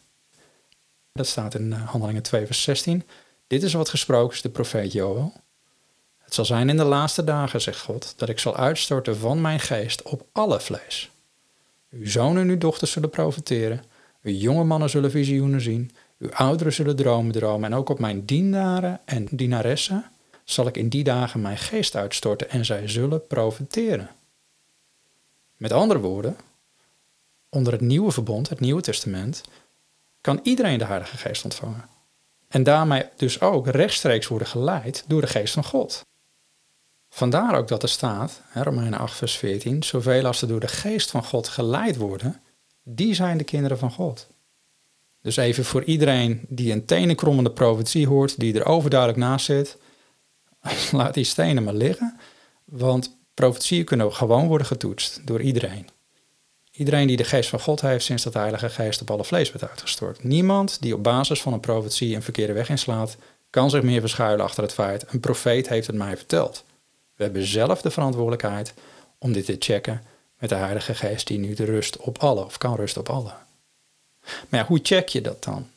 Dat 1.13 1.27
staat 1.27 1.55
in 1.55 1.73
eh, 1.73 1.89
Handelingen 1.89 2.23
2, 2.23 2.47
vers 2.47 2.63
16. 2.63 3.03
Dit 3.55 3.63
is 3.63 3.73
wat 3.73 3.89
gesproken 3.89 4.35
is 4.35 4.43
de 4.43 4.49
profeet 4.49 4.93
Joel. 4.93 5.33
Het 6.19 6.35
zal 6.35 6.45
zijn 6.45 6.69
in 6.69 6.77
de 6.77 6.85
laatste 6.85 7.25
dagen, 7.25 7.61
zegt 7.61 7.81
God, 7.81 8.15
dat 8.17 8.29
ik 8.29 8.39
zal 8.39 8.57
uitstorten 8.57 9.17
van 9.17 9.41
mijn 9.41 9.61
geest 9.61 10.03
op 10.03 10.27
alle 10.33 10.61
vlees. 10.61 11.11
Uw 11.91 12.07
zonen 12.07 12.43
en 12.43 12.49
uw 12.49 12.59
dochters 12.59 12.91
zullen 12.91 13.11
profiteren, 13.11 13.85
uw 14.23 14.33
jonge 14.33 14.65
mannen 14.65 14.91
zullen 14.91 15.11
visioenen 15.11 15.61
zien, 15.61 15.91
uw 16.19 16.31
ouderen 16.31 16.73
zullen 16.73 16.97
dromen 16.97 17.33
dromen 17.33 17.73
en 17.73 17.79
ook 17.79 17.89
op 17.89 17.99
mijn 17.99 18.25
dienaren 18.25 19.01
en 19.05 19.27
dienaressen 19.31 20.11
zal 20.45 20.67
ik 20.67 20.77
in 20.77 20.89
die 20.89 21.05
dagen 21.05 21.41
mijn 21.41 21.59
geest 21.59 21.97
uitstorten 21.97 22.51
en 22.51 22.65
zij 22.65 22.89
zullen 22.89 23.27
profiteren. 23.27 24.11
Met 25.57 25.73
andere 25.73 26.01
woorden, 26.01 26.37
onder 27.49 27.73
het 27.73 27.83
nieuwe 27.83 28.11
verbond, 28.11 28.49
het 28.49 28.61
Nieuwe 28.61 28.83
Testament, 28.83 29.43
kan 30.21 30.41
iedereen 30.43 30.79
de 30.79 30.85
Heilige 30.85 31.17
Geest 31.17 31.45
ontvangen. 31.45 31.94
En 32.55 32.63
daarmee 32.63 33.05
dus 33.17 33.41
ook 33.41 33.67
rechtstreeks 33.67 34.27
worden 34.27 34.49
geleid 34.49 35.05
door 35.07 35.21
de 35.21 35.27
Geest 35.27 35.55
van 35.55 35.65
God. 35.65 36.07
Vandaar 37.09 37.59
ook 37.59 37.69
dat 37.69 37.83
er 37.83 37.89
staat, 37.89 38.43
Romeinen 38.53 38.99
8, 38.99 39.17
vers 39.17 39.37
14, 39.37 39.83
zoveel 39.83 40.27
als 40.27 40.43
er 40.43 40.49
door 40.49 40.61
de 40.61 40.69
Geest 40.69 41.11
van 41.11 41.25
God 41.25 41.49
geleid 41.49 41.97
worden, 41.97 42.41
die 42.83 43.15
zijn 43.15 43.39
de 43.39 43.45
kinderen 43.45 43.79
van 43.79 43.91
God. 43.91 44.27
Dus 45.23 45.37
even 45.37 45.65
voor 45.65 45.85
iedereen 45.85 46.47
die 46.49 46.73
een 46.73 46.85
tenenkrommende 46.85 47.51
profetie 47.51 48.07
hoort, 48.07 48.41
die 48.41 48.59
er 48.59 48.67
overduidelijk 48.67 49.21
naast 49.21 49.45
zit, 49.45 49.77
laat 50.93 51.15
die 51.15 51.25
stenen 51.25 51.63
maar 51.63 51.75
liggen, 51.75 52.19
want 52.65 53.17
profetieën 53.35 53.85
kunnen 53.85 54.13
gewoon 54.13 54.47
worden 54.47 54.67
getoetst 54.67 55.27
door 55.27 55.41
iedereen. 55.41 55.89
Iedereen 56.77 57.07
die 57.07 57.17
de 57.17 57.25
geest 57.25 57.49
van 57.49 57.61
God 57.61 57.81
heeft 57.81 58.05
sinds 58.05 58.23
dat 58.23 58.33
de 58.33 58.39
Heilige 58.39 58.69
Geest 58.69 59.01
op 59.01 59.11
alle 59.11 59.25
vlees 59.25 59.53
werd 59.53 59.71
uitgestort. 59.71 60.25
Niemand 60.25 60.77
die 60.81 60.95
op 60.95 61.03
basis 61.03 61.43
van 61.43 61.53
een 61.53 61.61
profetie 61.61 62.15
een 62.15 62.23
verkeerde 62.23 62.53
weg 62.53 62.69
inslaat, 62.69 63.17
kan 63.51 63.71
zich 63.71 63.83
meer 63.83 64.01
verschuilen 64.01 64.45
achter 64.45 64.63
het 64.63 64.73
feit: 64.73 65.05
een 65.09 65.21
profeet 65.21 65.69
heeft 65.69 65.87
het 65.87 65.97
mij 65.97 66.17
verteld. 66.17 66.65
We 67.17 67.25
hebben 67.25 67.47
zelf 67.47 67.83
de 67.83 67.91
verantwoordelijkheid 67.91 68.75
om 69.19 69.33
dit 69.33 69.45
te 69.45 69.57
checken 69.59 70.03
met 70.39 70.49
de 70.49 70.55
Heilige 70.55 70.95
Geest 70.95 71.27
die 71.27 71.39
nu 71.39 71.55
de 71.55 71.65
rust 71.65 71.97
op 71.97 72.19
alle, 72.19 72.45
of 72.45 72.59
kan 72.59 72.75
rusten 72.75 73.01
op 73.01 73.09
alle. 73.09 73.33
Maar 74.49 74.61
ja, 74.61 74.67
hoe 74.67 74.81
check 74.83 75.09
je 75.09 75.21
dat 75.21 75.45
dan? 75.45 75.69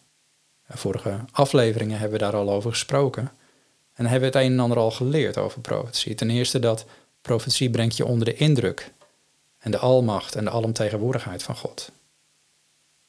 Vorige 0.70 1.20
afleveringen 1.32 2.00
hebben 2.00 2.20
we 2.20 2.26
daar 2.26 2.36
al 2.36 2.50
over 2.50 2.72
gesproken. 2.72 3.32
En 3.94 4.06
hebben 4.06 4.32
we 4.32 4.38
het 4.38 4.46
een 4.46 4.54
en 4.54 4.60
ander 4.60 4.78
al 4.78 4.92
geleerd 4.92 5.38
over 5.38 5.62
profetie. 5.62 6.16
Ten 6.16 6.30
eerste 6.30 6.60
dat 6.60 6.86
profetie 7.22 7.70
brengt 7.70 7.98
je 7.98 8.06
onder 8.06 8.26
de 8.26 8.36
indruk 8.36 8.92
en 9.58 9.72
de 9.72 9.78
almacht 9.78 10.36
en 10.36 10.44
de 10.44 10.50
alomtegenwoordigheid 10.50 11.44
van 11.44 11.56
God. 11.56 11.92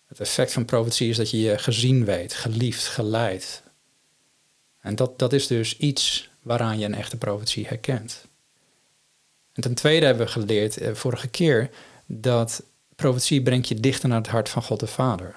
Het 0.06 0.20
effect 0.20 0.52
van 0.52 0.64
profetie 0.64 1.08
is 1.08 1.16
dat 1.16 1.30
je 1.30 1.40
je 1.40 1.58
gezien 1.58 2.04
weet, 2.04 2.34
geliefd, 2.34 2.86
geleid. 2.86 3.62
En 4.80 4.96
dat, 4.96 5.18
dat 5.18 5.32
is 5.32 5.46
dus 5.46 5.76
iets 5.76 6.30
waaraan 6.42 6.78
je 6.78 6.84
een 6.84 6.94
echte 6.94 7.16
profetie 7.16 7.66
herkent. 7.66 8.24
En 9.52 9.62
ten 9.62 9.74
tweede 9.74 10.06
hebben 10.06 10.26
we 10.26 10.32
geleerd 10.32 10.76
eh, 10.76 10.94
vorige 10.94 11.28
keer 11.28 11.70
dat 12.06 12.62
profetie 12.94 13.42
brengt 13.42 13.68
je 13.68 13.80
dichter 13.80 14.08
naar 14.08 14.18
het 14.18 14.28
hart 14.28 14.48
van 14.48 14.62
God 14.62 14.80
de 14.80 14.86
Vader. 14.86 15.36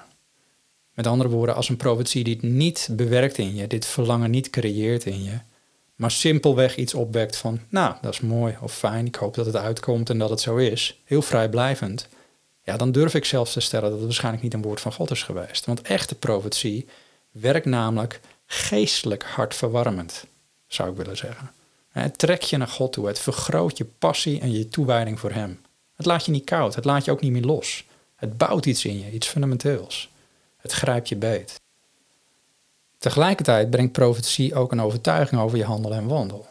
Met 0.94 1.06
andere 1.06 1.28
woorden, 1.28 1.54
als 1.54 1.68
een 1.68 1.76
profetie 1.76 2.24
dit 2.24 2.42
niet 2.42 2.88
bewerkt 2.90 3.38
in 3.38 3.54
je, 3.54 3.66
dit 3.66 3.86
verlangen 3.86 4.30
niet 4.30 4.50
creëert 4.50 5.04
in 5.04 5.22
je, 5.22 5.38
maar 5.94 6.10
simpelweg 6.10 6.76
iets 6.76 6.94
opwekt 6.94 7.36
van, 7.36 7.60
nou, 7.68 7.94
dat 8.00 8.12
is 8.12 8.20
mooi 8.20 8.56
of 8.60 8.74
fijn, 8.74 9.06
ik 9.06 9.14
hoop 9.14 9.34
dat 9.34 9.46
het 9.46 9.56
uitkomt 9.56 10.10
en 10.10 10.18
dat 10.18 10.30
het 10.30 10.40
zo 10.40 10.56
is, 10.56 11.00
heel 11.04 11.22
vrijblijvend, 11.22 12.08
ja, 12.62 12.76
dan 12.76 12.92
durf 12.92 13.14
ik 13.14 13.24
zelfs 13.24 13.52
te 13.52 13.60
stellen 13.60 13.84
dat 13.84 13.98
het 13.98 14.06
waarschijnlijk 14.06 14.42
niet 14.42 14.54
een 14.54 14.62
woord 14.62 14.80
van 14.80 14.92
God 14.92 15.10
is 15.10 15.22
geweest. 15.22 15.66
Want 15.66 15.82
echte 15.82 16.14
profetie 16.14 16.88
werkt 17.30 17.66
namelijk 17.66 18.20
geestelijk 18.46 19.24
hartverwarmend, 19.24 20.24
zou 20.66 20.90
ik 20.90 20.96
willen 20.96 21.16
zeggen. 21.16 21.50
Het 21.88 22.18
trekt 22.18 22.50
je 22.50 22.56
naar 22.56 22.68
God 22.68 22.92
toe, 22.92 23.06
het 23.06 23.18
vergroot 23.18 23.78
je 23.78 23.84
passie 23.84 24.40
en 24.40 24.52
je 24.52 24.68
toewijding 24.68 25.20
voor 25.20 25.32
Hem. 25.32 25.60
Het 25.94 26.06
laat 26.06 26.24
je 26.24 26.32
niet 26.32 26.44
koud, 26.44 26.74
het 26.74 26.84
laat 26.84 27.04
je 27.04 27.10
ook 27.10 27.20
niet 27.20 27.32
meer 27.32 27.42
los. 27.42 27.84
Het 28.16 28.38
bouwt 28.38 28.66
iets 28.66 28.84
in 28.84 28.98
je, 28.98 29.10
iets 29.10 29.28
fundamenteels. 29.28 30.10
Het 30.56 30.72
grijpt 30.72 31.08
je 31.08 31.16
beet. 31.16 31.61
Tegelijkertijd 33.02 33.70
brengt 33.70 33.92
profetie 33.92 34.54
ook 34.54 34.72
een 34.72 34.80
overtuiging 34.80 35.40
over 35.40 35.58
je 35.58 35.64
handel 35.64 35.92
en 35.92 36.06
wandel. 36.06 36.46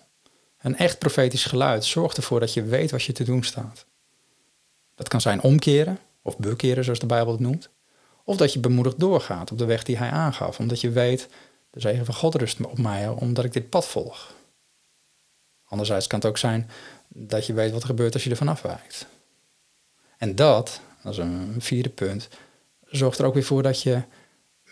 Een 0.61 0.77
echt 0.77 0.99
profetisch 0.99 1.45
geluid 1.45 1.85
zorgt 1.85 2.17
ervoor 2.17 2.39
dat 2.39 2.53
je 2.53 2.63
weet 2.63 2.91
wat 2.91 3.03
je 3.03 3.11
te 3.11 3.23
doen 3.23 3.43
staat. 3.43 3.85
Dat 4.95 5.07
kan 5.07 5.21
zijn 5.21 5.41
omkeren, 5.41 5.99
of 6.21 6.37
bekeren 6.37 6.83
zoals 6.83 6.99
de 6.99 7.05
Bijbel 7.05 7.31
het 7.31 7.41
noemt. 7.41 7.69
Of 8.23 8.37
dat 8.37 8.53
je 8.53 8.59
bemoedigd 8.59 8.99
doorgaat 8.99 9.51
op 9.51 9.57
de 9.57 9.65
weg 9.65 9.83
die 9.83 9.97
hij 9.97 10.09
aangaf, 10.09 10.59
omdat 10.59 10.81
je 10.81 10.89
weet, 10.89 11.27
de 11.69 11.79
zegen 11.79 12.05
van 12.05 12.15
God 12.15 12.35
rust 12.35 12.65
op 12.65 12.77
mij, 12.77 13.07
omdat 13.07 13.45
ik 13.45 13.53
dit 13.53 13.69
pad 13.69 13.87
volg. 13.87 14.33
Anderzijds 15.65 16.07
kan 16.07 16.19
het 16.19 16.27
ook 16.27 16.37
zijn 16.37 16.69
dat 17.07 17.45
je 17.45 17.53
weet 17.53 17.71
wat 17.71 17.81
er 17.81 17.87
gebeurt 17.87 18.13
als 18.13 18.23
je 18.23 18.29
ervan 18.29 18.47
afwijkt. 18.47 19.05
En 20.17 20.35
dat, 20.35 20.81
dat 21.03 21.11
is 21.11 21.17
een 21.17 21.55
vierde 21.59 21.89
punt, 21.89 22.27
zorgt 22.85 23.19
er 23.19 23.25
ook 23.25 23.33
weer 23.33 23.43
voor 23.43 23.63
dat 23.63 23.81
je 23.81 24.01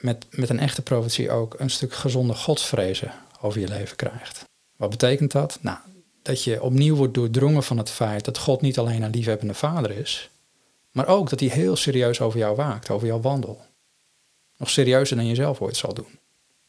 met, 0.01 0.25
met 0.29 0.49
een 0.49 0.59
echte 0.59 0.81
profetie 0.81 1.31
ook 1.31 1.55
een 1.57 1.69
stuk 1.69 1.93
gezonde 1.93 2.33
godsvrezen 2.33 3.13
over 3.41 3.59
je 3.59 3.67
leven 3.67 3.95
krijgt. 3.95 4.43
Wat 4.75 4.89
betekent 4.89 5.31
dat? 5.31 5.57
Nou, 5.61 5.77
dat 6.21 6.43
je 6.43 6.61
opnieuw 6.61 6.95
wordt 6.95 7.13
doordrongen 7.13 7.63
van 7.63 7.77
het 7.77 7.89
feit 7.89 8.25
dat 8.25 8.37
God 8.37 8.61
niet 8.61 8.77
alleen 8.77 9.01
een 9.01 9.11
liefhebbende 9.11 9.53
vader 9.53 9.91
is, 9.91 10.29
maar 10.91 11.07
ook 11.07 11.29
dat 11.29 11.39
hij 11.39 11.49
heel 11.49 11.75
serieus 11.75 12.21
over 12.21 12.39
jou 12.39 12.55
waakt, 12.55 12.89
over 12.89 13.07
jouw 13.07 13.21
wandel. 13.21 13.61
Nog 14.57 14.69
serieuzer 14.69 15.15
dan 15.15 15.25
je 15.25 15.35
zelf 15.35 15.61
ooit 15.61 15.77
zal 15.77 15.93
doen. 15.93 16.19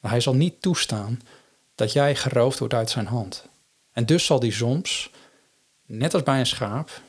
Maar 0.00 0.10
hij 0.10 0.20
zal 0.20 0.34
niet 0.34 0.62
toestaan 0.62 1.20
dat 1.74 1.92
jij 1.92 2.14
geroofd 2.14 2.58
wordt 2.58 2.74
uit 2.74 2.90
zijn 2.90 3.06
hand. 3.06 3.44
En 3.92 4.06
dus 4.06 4.24
zal 4.24 4.40
hij 4.40 4.50
soms, 4.50 5.10
net 5.86 6.14
als 6.14 6.22
bij 6.22 6.38
een 6.38 6.46
schaap, 6.46 7.00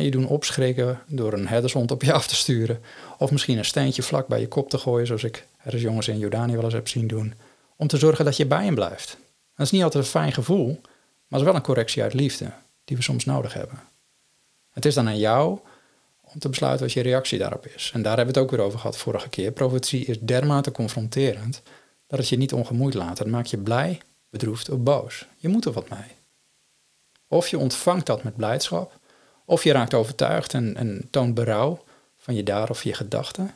je 0.00 0.10
doen 0.10 0.26
opschrikken 0.26 1.00
door 1.06 1.32
een 1.32 1.48
herdershond 1.48 1.90
op 1.90 2.02
je 2.02 2.12
af 2.12 2.26
te 2.26 2.34
sturen. 2.34 2.80
Of 3.18 3.30
misschien 3.30 3.58
een 3.58 3.64
steentje 3.64 4.02
vlak 4.02 4.26
bij 4.26 4.40
je 4.40 4.48
kop 4.48 4.70
te 4.70 4.78
gooien, 4.78 5.06
zoals 5.06 5.24
ik 5.24 5.46
jongens 5.64 6.08
in 6.08 6.18
Jordanië 6.18 6.54
wel 6.54 6.64
eens 6.64 6.72
heb 6.72 6.88
zien 6.88 7.06
doen. 7.06 7.34
Om 7.76 7.86
te 7.86 7.96
zorgen 7.96 8.24
dat 8.24 8.36
je 8.36 8.46
bij 8.46 8.64
hem 8.64 8.74
blijft. 8.74 9.16
Dat 9.56 9.66
is 9.66 9.72
niet 9.72 9.82
altijd 9.82 10.04
een 10.04 10.10
fijn 10.10 10.32
gevoel, 10.32 10.66
maar 10.72 11.40
het 11.40 11.40
is 11.40 11.46
wel 11.46 11.54
een 11.54 11.62
correctie 11.62 12.02
uit 12.02 12.14
liefde, 12.14 12.52
die 12.84 12.96
we 12.96 13.02
soms 13.02 13.24
nodig 13.24 13.54
hebben. 13.54 13.80
Het 14.70 14.84
is 14.84 14.94
dan 14.94 15.08
aan 15.08 15.18
jou 15.18 15.58
om 16.20 16.38
te 16.38 16.48
besluiten 16.48 16.86
wat 16.86 16.94
je 16.94 17.02
reactie 17.02 17.38
daarop 17.38 17.66
is. 17.66 17.90
En 17.94 18.02
daar 18.02 18.16
hebben 18.16 18.34
we 18.34 18.40
het 18.40 18.50
ook 18.50 18.56
weer 18.56 18.66
over 18.66 18.78
gehad 18.78 18.96
vorige 18.96 19.28
keer. 19.28 19.52
Profetie 19.52 20.04
is 20.04 20.20
dermate 20.20 20.72
confronterend 20.72 21.62
dat 22.06 22.18
het 22.18 22.28
je 22.28 22.36
niet 22.36 22.52
ongemoeid 22.52 22.94
laat. 22.94 23.18
Het 23.18 23.28
maakt 23.28 23.50
je 23.50 23.58
blij, 23.58 24.00
bedroefd 24.30 24.70
of 24.70 24.78
boos. 24.78 25.26
Je 25.36 25.48
moet 25.48 25.64
er 25.64 25.72
wat 25.72 25.88
mee. 25.88 26.16
Of 27.28 27.48
je 27.48 27.58
ontvangt 27.58 28.06
dat 28.06 28.22
met 28.22 28.36
blijdschap, 28.36 29.00
of 29.44 29.64
je 29.64 29.72
raakt 29.72 29.94
overtuigd 29.94 30.54
en, 30.54 30.76
en 30.76 31.08
toont 31.10 31.34
berouw 31.34 31.84
van 32.18 32.34
je 32.34 32.42
daad 32.42 32.70
of 32.70 32.82
je 32.82 32.94
gedachten. 32.94 33.54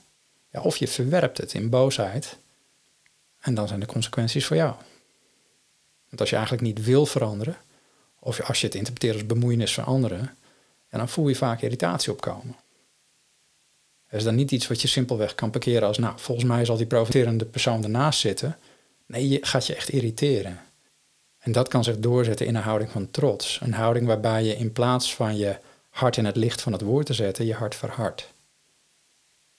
Ja, 0.50 0.60
of 0.60 0.76
je 0.76 0.88
verwerpt 0.88 1.38
het 1.38 1.54
in 1.54 1.70
boosheid 1.70 2.36
en 3.40 3.54
dan 3.54 3.68
zijn 3.68 3.80
de 3.80 3.86
consequenties 3.86 4.46
voor 4.46 4.56
jou. 4.56 4.74
Want 6.08 6.20
als 6.20 6.30
je 6.30 6.36
eigenlijk 6.36 6.66
niet 6.66 6.84
wil 6.84 7.06
veranderen, 7.06 7.56
of 8.18 8.40
als 8.40 8.60
je 8.60 8.66
het 8.66 8.74
interpreteert 8.74 9.14
als 9.14 9.26
bemoeienis 9.26 9.74
van 9.74 9.84
anderen, 9.84 10.36
dan 10.90 11.08
voel 11.08 11.28
je 11.28 11.34
vaak 11.34 11.60
irritatie 11.60 12.12
opkomen. 12.12 12.56
Er 14.06 14.18
is 14.18 14.24
dan 14.24 14.34
niet 14.34 14.50
iets 14.50 14.66
wat 14.66 14.82
je 14.82 14.88
simpelweg 14.88 15.34
kan 15.34 15.50
parkeren 15.50 15.88
als, 15.88 15.98
nou, 15.98 16.14
volgens 16.18 16.46
mij 16.46 16.64
zal 16.64 16.76
die 16.76 16.86
profiterende 16.86 17.44
persoon 17.44 17.82
ernaast 17.82 18.20
zitten. 18.20 18.58
Nee, 19.06 19.28
je 19.28 19.38
gaat 19.40 19.66
je 19.66 19.74
echt 19.74 19.88
irriteren. 19.88 20.60
En 21.38 21.52
dat 21.52 21.68
kan 21.68 21.84
zich 21.84 21.98
doorzetten 21.98 22.46
in 22.46 22.54
een 22.54 22.62
houding 22.62 22.90
van 22.90 23.10
trots. 23.10 23.60
Een 23.62 23.72
houding 23.72 24.06
waarbij 24.06 24.44
je 24.44 24.56
in 24.56 24.72
plaats 24.72 25.14
van 25.14 25.36
je 25.36 25.56
hart 25.96 26.16
in 26.16 26.24
het 26.24 26.36
licht 26.36 26.62
van 26.62 26.72
het 26.72 26.80
woord 26.80 27.06
te 27.06 27.14
zetten, 27.14 27.46
je 27.46 27.54
hart 27.54 27.74
verhardt. 27.74 28.32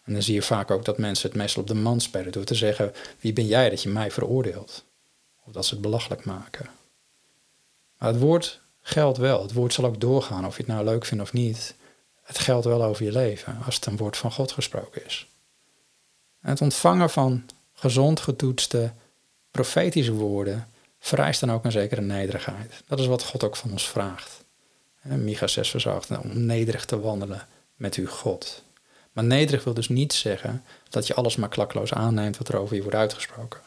En 0.03 0.13
dan 0.13 0.21
zie 0.21 0.33
je 0.33 0.41
vaak 0.41 0.71
ook 0.71 0.85
dat 0.85 0.97
mensen 0.97 1.29
het 1.29 1.37
meestal 1.37 1.61
op 1.61 1.67
de 1.67 1.73
man 1.73 2.01
spelen 2.01 2.31
door 2.31 2.43
te 2.43 2.55
zeggen: 2.55 2.93
Wie 3.19 3.33
ben 3.33 3.45
jij 3.45 3.69
dat 3.69 3.81
je 3.81 3.89
mij 3.89 4.11
veroordeelt? 4.11 4.83
Of 5.45 5.53
dat 5.53 5.65
ze 5.65 5.73
het 5.73 5.83
belachelijk 5.83 6.25
maken. 6.25 6.69
Maar 7.97 8.09
het 8.09 8.19
woord 8.19 8.61
geldt 8.81 9.17
wel. 9.17 9.41
Het 9.41 9.53
woord 9.53 9.73
zal 9.73 9.85
ook 9.85 9.99
doorgaan, 9.99 10.45
of 10.45 10.57
je 10.57 10.63
het 10.63 10.71
nou 10.71 10.85
leuk 10.85 11.05
vindt 11.05 11.23
of 11.23 11.33
niet. 11.33 11.75
Het 12.23 12.39
geldt 12.39 12.65
wel 12.65 12.83
over 12.83 13.05
je 13.05 13.11
leven, 13.11 13.57
als 13.65 13.75
het 13.75 13.85
een 13.85 13.97
woord 13.97 14.17
van 14.17 14.31
God 14.31 14.51
gesproken 14.51 15.05
is. 15.05 15.27
Het 16.41 16.61
ontvangen 16.61 17.09
van 17.09 17.45
gezond 17.73 18.19
getoetste 18.19 18.91
profetische 19.51 20.13
woorden 20.13 20.67
vereist 20.99 21.39
dan 21.39 21.51
ook 21.51 21.65
een 21.65 21.71
zekere 21.71 22.01
nederigheid. 22.01 22.83
Dat 22.87 22.99
is 22.99 23.05
wat 23.05 23.23
God 23.23 23.43
ook 23.43 23.55
van 23.55 23.71
ons 23.71 23.89
vraagt. 23.89 24.45
Micha 25.07 25.47
6 25.47 25.69
vers 25.69 25.87
8, 25.87 26.09
om 26.09 26.45
nederig 26.45 26.85
te 26.85 26.99
wandelen 26.99 27.47
met 27.75 27.95
uw 27.95 28.07
God. 28.07 28.63
Maar 29.11 29.23
nederig 29.23 29.63
wil 29.63 29.73
dus 29.73 29.89
niet 29.89 30.13
zeggen 30.13 30.63
dat 30.89 31.07
je 31.07 31.13
alles 31.13 31.35
maar 31.35 31.49
klakloos 31.49 31.93
aanneemt 31.93 32.37
wat 32.37 32.47
er 32.47 32.57
over 32.57 32.75
je 32.75 32.81
wordt 32.81 32.97
uitgesproken. 32.97 33.61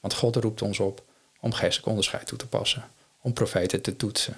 Want 0.00 0.14
God 0.14 0.36
roept 0.36 0.62
ons 0.62 0.80
op 0.80 1.02
om 1.40 1.52
geestelijk 1.52 1.88
onderscheid 1.88 2.26
toe 2.26 2.38
te 2.38 2.46
passen, 2.46 2.84
om 3.20 3.32
profeten 3.32 3.82
te 3.82 3.96
toetsen. 3.96 4.36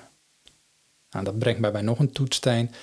Nou, 1.11 1.25
dat 1.25 1.38
brengt 1.38 1.61
mij 1.61 1.73
bij 1.73 1.83
nog 1.83 1.99
een 1.99 2.12
toetssteen. 2.12 2.75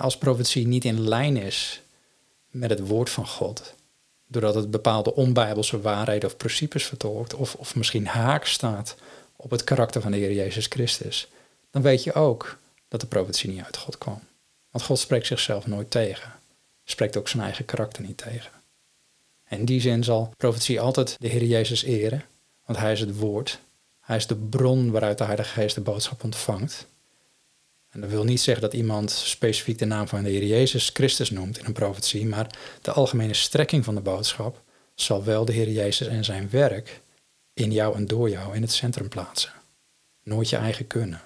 Als 0.00 0.18
profetie 0.18 0.66
niet 0.66 0.84
in 0.84 1.08
lijn 1.08 1.36
is 1.36 1.82
met 2.50 2.70
het 2.70 2.86
woord 2.86 3.10
van 3.10 3.26
God, 3.26 3.74
doordat 4.26 4.54
het 4.54 4.70
bepaalde 4.70 5.14
onbijbelse 5.14 5.80
waarheden 5.80 6.28
of 6.28 6.36
principes 6.36 6.84
vertolkt, 6.84 7.34
of, 7.34 7.54
of 7.54 7.74
misschien 7.74 8.06
haak 8.06 8.46
staat 8.46 8.96
op 9.36 9.50
het 9.50 9.64
karakter 9.64 10.00
van 10.00 10.10
de 10.10 10.18
Heer 10.18 10.32
Jezus 10.32 10.66
Christus, 10.66 11.28
dan 11.70 11.82
weet 11.82 12.04
je 12.04 12.12
ook 12.12 12.58
dat 12.88 13.00
de 13.00 13.06
profetie 13.06 13.50
niet 13.50 13.62
uit 13.62 13.76
God 13.76 13.98
kwam. 13.98 14.20
Want 14.70 14.84
God 14.84 14.98
spreekt 14.98 15.26
zichzelf 15.26 15.66
nooit 15.66 15.90
tegen, 15.90 16.32
spreekt 16.84 17.16
ook 17.16 17.28
zijn 17.28 17.42
eigen 17.42 17.64
karakter 17.64 18.02
niet 18.02 18.16
tegen. 18.16 18.50
En 19.44 19.58
in 19.58 19.64
die 19.64 19.80
zin 19.80 20.04
zal 20.04 20.32
profetie 20.36 20.80
altijd 20.80 21.16
de 21.18 21.28
Heer 21.28 21.44
Jezus 21.44 21.82
eren, 21.82 22.24
want 22.64 22.78
Hij 22.78 22.92
is 22.92 23.00
het 23.00 23.16
woord, 23.16 23.58
Hij 24.00 24.16
is 24.16 24.26
de 24.26 24.36
bron 24.36 24.90
waaruit 24.90 25.18
de 25.18 25.24
Heilige 25.24 25.60
Geest 25.60 25.74
de 25.74 25.80
boodschap 25.80 26.24
ontvangt. 26.24 26.86
En 27.88 28.00
dat 28.00 28.10
wil 28.10 28.24
niet 28.24 28.40
zeggen 28.40 28.62
dat 28.62 28.72
iemand 28.72 29.10
specifiek 29.10 29.78
de 29.78 29.84
naam 29.84 30.08
van 30.08 30.22
de 30.22 30.30
Heer 30.30 30.44
Jezus 30.44 30.90
Christus 30.92 31.30
noemt 31.30 31.58
in 31.58 31.64
een 31.64 31.72
profetie, 31.72 32.26
maar 32.26 32.58
de 32.82 32.92
algemene 32.92 33.34
strekking 33.34 33.84
van 33.84 33.94
de 33.94 34.00
boodschap 34.00 34.62
zal 34.94 35.24
wel 35.24 35.44
de 35.44 35.52
Heer 35.52 35.70
Jezus 35.70 36.06
en 36.06 36.24
zijn 36.24 36.50
werk 36.50 37.00
in 37.52 37.72
jou 37.72 37.96
en 37.96 38.06
door 38.06 38.30
jou 38.30 38.54
in 38.54 38.62
het 38.62 38.72
centrum 38.72 39.08
plaatsen. 39.08 39.52
Nooit 40.22 40.48
je 40.48 40.56
eigen 40.56 40.86
kunnen. 40.86 41.22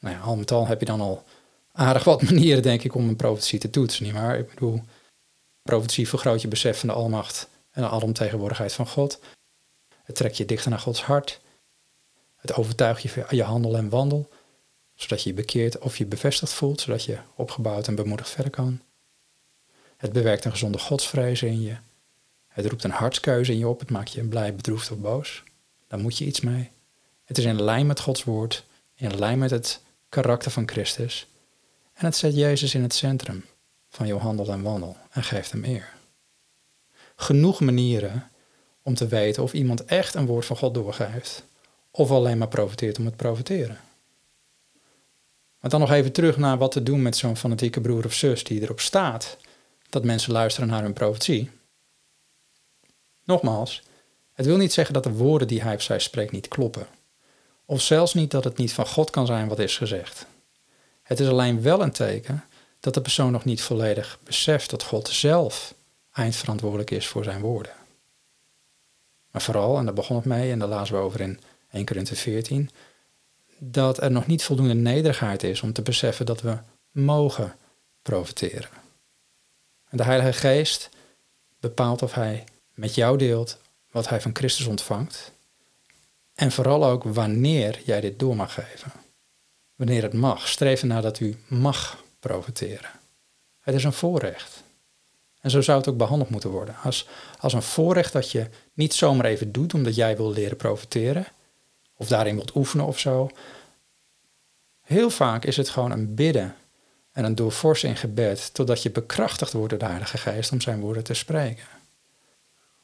Nou 0.00 0.14
ja, 0.14 0.20
al 0.20 0.36
met 0.36 0.50
al 0.50 0.66
heb 0.66 0.80
je 0.80 0.86
dan 0.86 1.00
al 1.00 1.24
aardig 1.72 2.04
wat 2.04 2.22
manieren, 2.30 2.62
denk 2.62 2.84
ik, 2.84 2.94
om 2.94 3.08
een 3.08 3.16
profetie 3.16 3.58
te 3.58 3.70
toetsen, 3.70 4.04
nietwaar? 4.04 4.38
Ik 4.38 4.48
bedoel, 4.48 4.82
profetie 5.62 6.08
vergroot 6.08 6.42
je 6.42 6.48
besef 6.48 6.78
van 6.78 6.88
de 6.88 6.94
almacht 6.94 7.48
en 7.70 7.82
de 7.82 7.88
alomtegenwoordigheid 7.88 8.72
van 8.72 8.86
God. 8.86 9.20
Het 10.02 10.16
trekt 10.16 10.36
je 10.36 10.44
dichter 10.44 10.70
naar 10.70 10.78
Gods 10.78 11.02
hart. 11.02 11.40
Het 12.36 12.54
overtuigt 12.54 13.02
je 13.02 13.26
je 13.30 13.42
handel 13.42 13.76
en 13.76 13.88
wandel 13.88 14.28
zodat 14.98 15.22
je 15.22 15.28
je 15.28 15.34
bekeerd 15.34 15.78
of 15.78 15.96
je 15.96 16.06
bevestigd 16.06 16.52
voelt, 16.52 16.80
zodat 16.80 17.04
je 17.04 17.18
opgebouwd 17.34 17.88
en 17.88 17.94
bemoedigd 17.94 18.30
verder 18.30 18.52
kan. 18.52 18.80
Het 19.96 20.12
bewerkt 20.12 20.44
een 20.44 20.50
gezonde 20.50 20.78
godsvrees 20.78 21.42
in 21.42 21.62
je. 21.62 21.76
Het 22.48 22.66
roept 22.66 22.84
een 22.84 22.90
hartskeuze 22.90 23.52
in 23.52 23.58
je 23.58 23.68
op, 23.68 23.80
het 23.80 23.90
maakt 23.90 24.12
je 24.12 24.24
blij, 24.24 24.54
bedroefd 24.54 24.90
of 24.90 24.98
boos. 24.98 25.42
Daar 25.86 25.98
moet 25.98 26.18
je 26.18 26.24
iets 26.24 26.40
mee. 26.40 26.70
Het 27.24 27.38
is 27.38 27.44
in 27.44 27.62
lijn 27.62 27.86
met 27.86 28.00
Gods 28.00 28.24
woord, 28.24 28.64
in 28.94 29.18
lijn 29.18 29.38
met 29.38 29.50
het 29.50 29.80
karakter 30.08 30.50
van 30.50 30.68
Christus. 30.68 31.26
En 31.92 32.04
het 32.04 32.16
zet 32.16 32.34
Jezus 32.34 32.74
in 32.74 32.82
het 32.82 32.94
centrum 32.94 33.44
van 33.88 34.06
jouw 34.06 34.18
handel 34.18 34.48
en 34.48 34.62
wandel 34.62 34.96
en 35.10 35.22
geeft 35.22 35.52
hem 35.52 35.64
eer. 35.64 35.92
Genoeg 37.16 37.60
manieren 37.60 38.30
om 38.82 38.94
te 38.94 39.06
weten 39.06 39.42
of 39.42 39.52
iemand 39.52 39.84
echt 39.84 40.14
een 40.14 40.26
woord 40.26 40.46
van 40.46 40.56
God 40.56 40.74
doorgeeft, 40.74 41.44
of 41.90 42.10
alleen 42.10 42.38
maar 42.38 42.48
profiteert 42.48 42.98
om 42.98 43.04
het 43.04 43.16
profiteren. 43.16 43.78
Maar 45.60 45.70
dan 45.70 45.80
nog 45.80 45.90
even 45.90 46.12
terug 46.12 46.36
naar 46.36 46.58
wat 46.58 46.72
te 46.72 46.82
doen 46.82 47.02
met 47.02 47.16
zo'n 47.16 47.36
fanatieke 47.36 47.80
broer 47.80 48.04
of 48.04 48.12
zus 48.12 48.44
die 48.44 48.60
erop 48.60 48.80
staat 48.80 49.36
dat 49.88 50.04
mensen 50.04 50.32
luisteren 50.32 50.68
naar 50.68 50.82
hun 50.82 50.92
profetie. 50.92 51.50
Nogmaals, 53.24 53.82
het 54.32 54.46
wil 54.46 54.56
niet 54.56 54.72
zeggen 54.72 54.94
dat 54.94 55.04
de 55.04 55.12
woorden 55.12 55.48
die 55.48 55.62
hij 55.62 55.74
of 55.74 55.82
zij 55.82 55.98
spreekt 55.98 56.32
niet 56.32 56.48
kloppen. 56.48 56.86
Of 57.70 57.80
zelfs 57.80 58.14
niet 58.14 58.30
dat 58.30 58.44
het 58.44 58.56
niet 58.56 58.72
van 58.72 58.86
God 58.86 59.10
kan 59.10 59.26
zijn 59.26 59.48
wat 59.48 59.58
is 59.58 59.76
gezegd. 59.76 60.26
Het 61.02 61.20
is 61.20 61.28
alleen 61.28 61.62
wel 61.62 61.82
een 61.82 61.92
teken 61.92 62.44
dat 62.80 62.94
de 62.94 63.00
persoon 63.00 63.32
nog 63.32 63.44
niet 63.44 63.62
volledig 63.62 64.18
beseft 64.24 64.70
dat 64.70 64.82
God 64.82 65.08
zelf 65.08 65.74
eindverantwoordelijk 66.12 66.90
is 66.90 67.06
voor 67.06 67.24
zijn 67.24 67.40
woorden. 67.40 67.72
Maar 69.30 69.42
vooral, 69.42 69.78
en 69.78 69.84
daar 69.84 69.94
begon 69.94 70.16
het 70.16 70.24
mee 70.24 70.50
en 70.52 70.58
daar 70.58 70.68
lazen 70.68 70.94
we 70.94 71.00
over 71.00 71.20
in 71.20 71.40
1 71.70 71.84
Korinthe 71.84 72.16
14, 72.16 72.70
dat 73.58 74.02
er 74.02 74.10
nog 74.10 74.26
niet 74.26 74.44
voldoende 74.44 74.74
nederigheid 74.74 75.42
is 75.42 75.60
om 75.60 75.72
te 75.72 75.82
beseffen 75.82 76.26
dat 76.26 76.40
we 76.40 76.58
mogen 76.90 77.56
profiteren. 78.02 78.70
En 79.88 79.96
de 79.96 80.04
Heilige 80.04 80.32
Geest 80.32 80.88
bepaalt 81.60 82.02
of 82.02 82.12
Hij 82.12 82.44
met 82.74 82.94
jou 82.94 83.18
deelt 83.18 83.58
wat 83.90 84.08
Hij 84.08 84.20
van 84.20 84.36
Christus 84.36 84.66
ontvangt. 84.66 85.32
En 86.38 86.52
vooral 86.52 86.84
ook 86.84 87.04
wanneer 87.04 87.80
jij 87.84 88.00
dit 88.00 88.18
door 88.18 88.36
mag 88.36 88.54
geven. 88.54 88.92
Wanneer 89.74 90.02
het 90.02 90.12
mag. 90.12 90.48
Streven 90.48 90.88
naar 90.88 91.02
dat 91.02 91.20
u 91.20 91.36
mag 91.48 92.04
profiteren. 92.20 92.90
Het 93.60 93.74
is 93.74 93.84
een 93.84 93.92
voorrecht. 93.92 94.62
En 95.40 95.50
zo 95.50 95.60
zou 95.60 95.78
het 95.78 95.88
ook 95.88 95.96
behandeld 95.96 96.30
moeten 96.30 96.50
worden. 96.50 96.76
Als, 96.82 97.08
als 97.38 97.52
een 97.52 97.62
voorrecht 97.62 98.12
dat 98.12 98.30
je 98.30 98.48
niet 98.74 98.94
zomaar 98.94 99.24
even 99.24 99.52
doet 99.52 99.74
omdat 99.74 99.94
jij 99.94 100.16
wil 100.16 100.30
leren 100.30 100.56
profiteren, 100.56 101.26
of 101.96 102.08
daarin 102.08 102.34
wilt 102.34 102.56
oefenen 102.56 102.86
of 102.86 102.98
zo. 102.98 103.30
Heel 104.80 105.10
vaak 105.10 105.44
is 105.44 105.56
het 105.56 105.68
gewoon 105.68 105.90
een 105.90 106.14
bidden 106.14 106.56
en 107.12 107.24
een 107.24 107.34
doorforsen 107.34 107.88
in 107.88 107.96
gebed, 107.96 108.54
totdat 108.54 108.82
je 108.82 108.90
bekrachtigd 108.90 109.52
wordt 109.52 109.70
door 109.70 109.78
de 109.78 109.86
Heilige 109.86 110.18
Geest 110.18 110.52
om 110.52 110.60
zijn 110.60 110.80
woorden 110.80 111.04
te 111.04 111.14
spreken. 111.14 111.66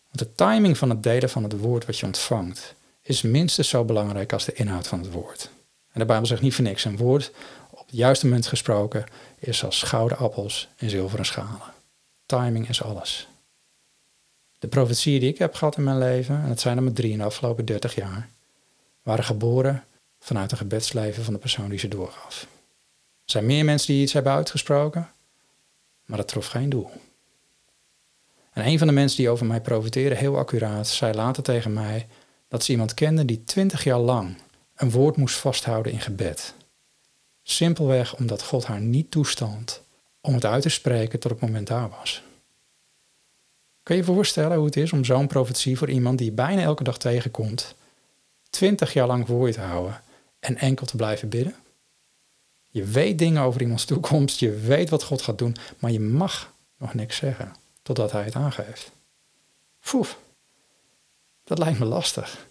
Want 0.02 0.18
de 0.18 0.34
timing 0.34 0.78
van 0.78 0.90
het 0.90 1.02
delen 1.02 1.30
van 1.30 1.42
het 1.42 1.58
woord 1.58 1.86
wat 1.86 1.98
je 1.98 2.06
ontvangt, 2.06 2.74
is 3.04 3.22
minstens 3.22 3.68
zo 3.68 3.84
belangrijk 3.84 4.32
als 4.32 4.44
de 4.44 4.52
inhoud 4.52 4.86
van 4.86 4.98
het 4.98 5.10
woord. 5.10 5.50
En 5.92 6.00
de 6.00 6.06
Bijbel 6.06 6.26
zegt 6.26 6.42
niet 6.42 6.54
voor 6.54 6.64
niks, 6.64 6.84
een 6.84 6.96
woord 6.96 7.32
op 7.70 7.86
het 7.86 7.96
juiste 7.96 8.26
moment 8.26 8.46
gesproken 8.46 9.04
is 9.38 9.64
als 9.64 9.82
gouden 9.82 10.18
appels 10.18 10.68
in 10.76 10.90
zilveren 10.90 11.26
schalen. 11.26 11.72
Timing 12.26 12.68
is 12.68 12.82
alles. 12.82 13.28
De 14.58 14.68
profetieën 14.68 15.20
die 15.20 15.28
ik 15.28 15.38
heb 15.38 15.54
gehad 15.54 15.76
in 15.76 15.84
mijn 15.84 15.98
leven, 15.98 16.42
en 16.42 16.48
het 16.48 16.60
zijn 16.60 16.76
er 16.76 16.82
maar 16.82 16.92
drie 16.92 17.12
in 17.12 17.18
de 17.18 17.24
afgelopen 17.24 17.64
dertig 17.64 17.94
jaar, 17.94 18.28
waren 19.02 19.24
geboren 19.24 19.84
vanuit 20.18 20.50
een 20.50 20.56
gebedsleven 20.56 21.24
van 21.24 21.32
de 21.32 21.38
persoon 21.38 21.68
die 21.68 21.78
ze 21.78 21.88
doorgaf. 21.88 22.42
Er 23.24 23.30
zijn 23.30 23.46
meer 23.46 23.64
mensen 23.64 23.92
die 23.92 24.02
iets 24.02 24.12
hebben 24.12 24.32
uitgesproken, 24.32 25.10
maar 26.04 26.18
dat 26.18 26.28
trof 26.28 26.46
geen 26.46 26.68
doel. 26.68 26.90
En 28.52 28.66
een 28.66 28.78
van 28.78 28.86
de 28.86 28.92
mensen 28.92 29.16
die 29.16 29.28
over 29.28 29.46
mij 29.46 29.60
profiteerde, 29.60 30.14
heel 30.14 30.38
accuraat, 30.38 30.88
zei 30.88 31.14
later 31.14 31.42
tegen 31.42 31.72
mij 31.72 32.06
dat 32.48 32.64
ze 32.64 32.72
iemand 32.72 32.94
kende 32.94 33.24
die 33.24 33.44
twintig 33.44 33.84
jaar 33.84 33.98
lang 33.98 34.36
een 34.74 34.90
woord 34.90 35.16
moest 35.16 35.36
vasthouden 35.36 35.92
in 35.92 36.00
gebed. 36.00 36.54
Simpelweg 37.42 38.16
omdat 38.16 38.42
God 38.42 38.64
haar 38.64 38.80
niet 38.80 39.10
toestond 39.10 39.82
om 40.20 40.34
het 40.34 40.44
uit 40.44 40.62
te 40.62 40.68
spreken 40.68 41.20
tot 41.20 41.30
het 41.30 41.40
moment 41.40 41.66
daar 41.66 41.88
was. 41.88 42.22
Kun 43.82 43.94
je 43.94 44.00
je 44.00 44.06
voorstellen 44.06 44.56
hoe 44.56 44.66
het 44.66 44.76
is 44.76 44.92
om 44.92 45.04
zo'n 45.04 45.26
profetie 45.26 45.78
voor 45.78 45.90
iemand 45.90 46.18
die 46.18 46.26
je 46.26 46.32
bijna 46.32 46.62
elke 46.62 46.84
dag 46.84 46.98
tegenkomt, 46.98 47.74
twintig 48.50 48.92
jaar 48.92 49.06
lang 49.06 49.26
voor 49.26 49.46
je 49.46 49.52
te 49.52 49.60
houden 49.60 50.02
en 50.38 50.56
enkel 50.56 50.86
te 50.86 50.96
blijven 50.96 51.28
bidden? 51.28 51.54
Je 52.70 52.84
weet 52.84 53.18
dingen 53.18 53.42
over 53.42 53.60
iemands 53.60 53.84
toekomst, 53.84 54.40
je 54.40 54.50
weet 54.50 54.90
wat 54.90 55.02
God 55.02 55.22
gaat 55.22 55.38
doen, 55.38 55.56
maar 55.78 55.90
je 55.90 56.00
mag 56.00 56.52
nog 56.78 56.94
niks 56.94 57.16
zeggen 57.16 57.54
totdat 57.82 58.12
hij 58.12 58.24
het 58.24 58.34
aangeeft. 58.34 58.90
Foef, 59.80 60.18
dat 61.44 61.58
lijkt 61.58 61.78
me 61.78 61.84
lastig. 61.84 62.46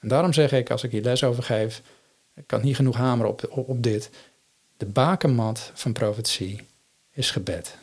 En 0.00 0.08
daarom 0.08 0.32
zeg 0.32 0.52
ik, 0.52 0.70
als 0.70 0.82
ik 0.82 0.90
hier 0.90 1.02
les 1.02 1.24
over 1.24 1.42
geef, 1.42 1.82
ik 2.34 2.46
kan 2.46 2.62
niet 2.62 2.76
genoeg 2.76 2.96
hameren 2.96 3.30
op, 3.32 3.48
op, 3.68 3.82
dit. 3.82 4.10
De 4.76 4.86
bakenmat 4.86 5.70
van 5.74 5.92
profetie 5.92 6.60
is 7.10 7.30
gebed. 7.30 7.76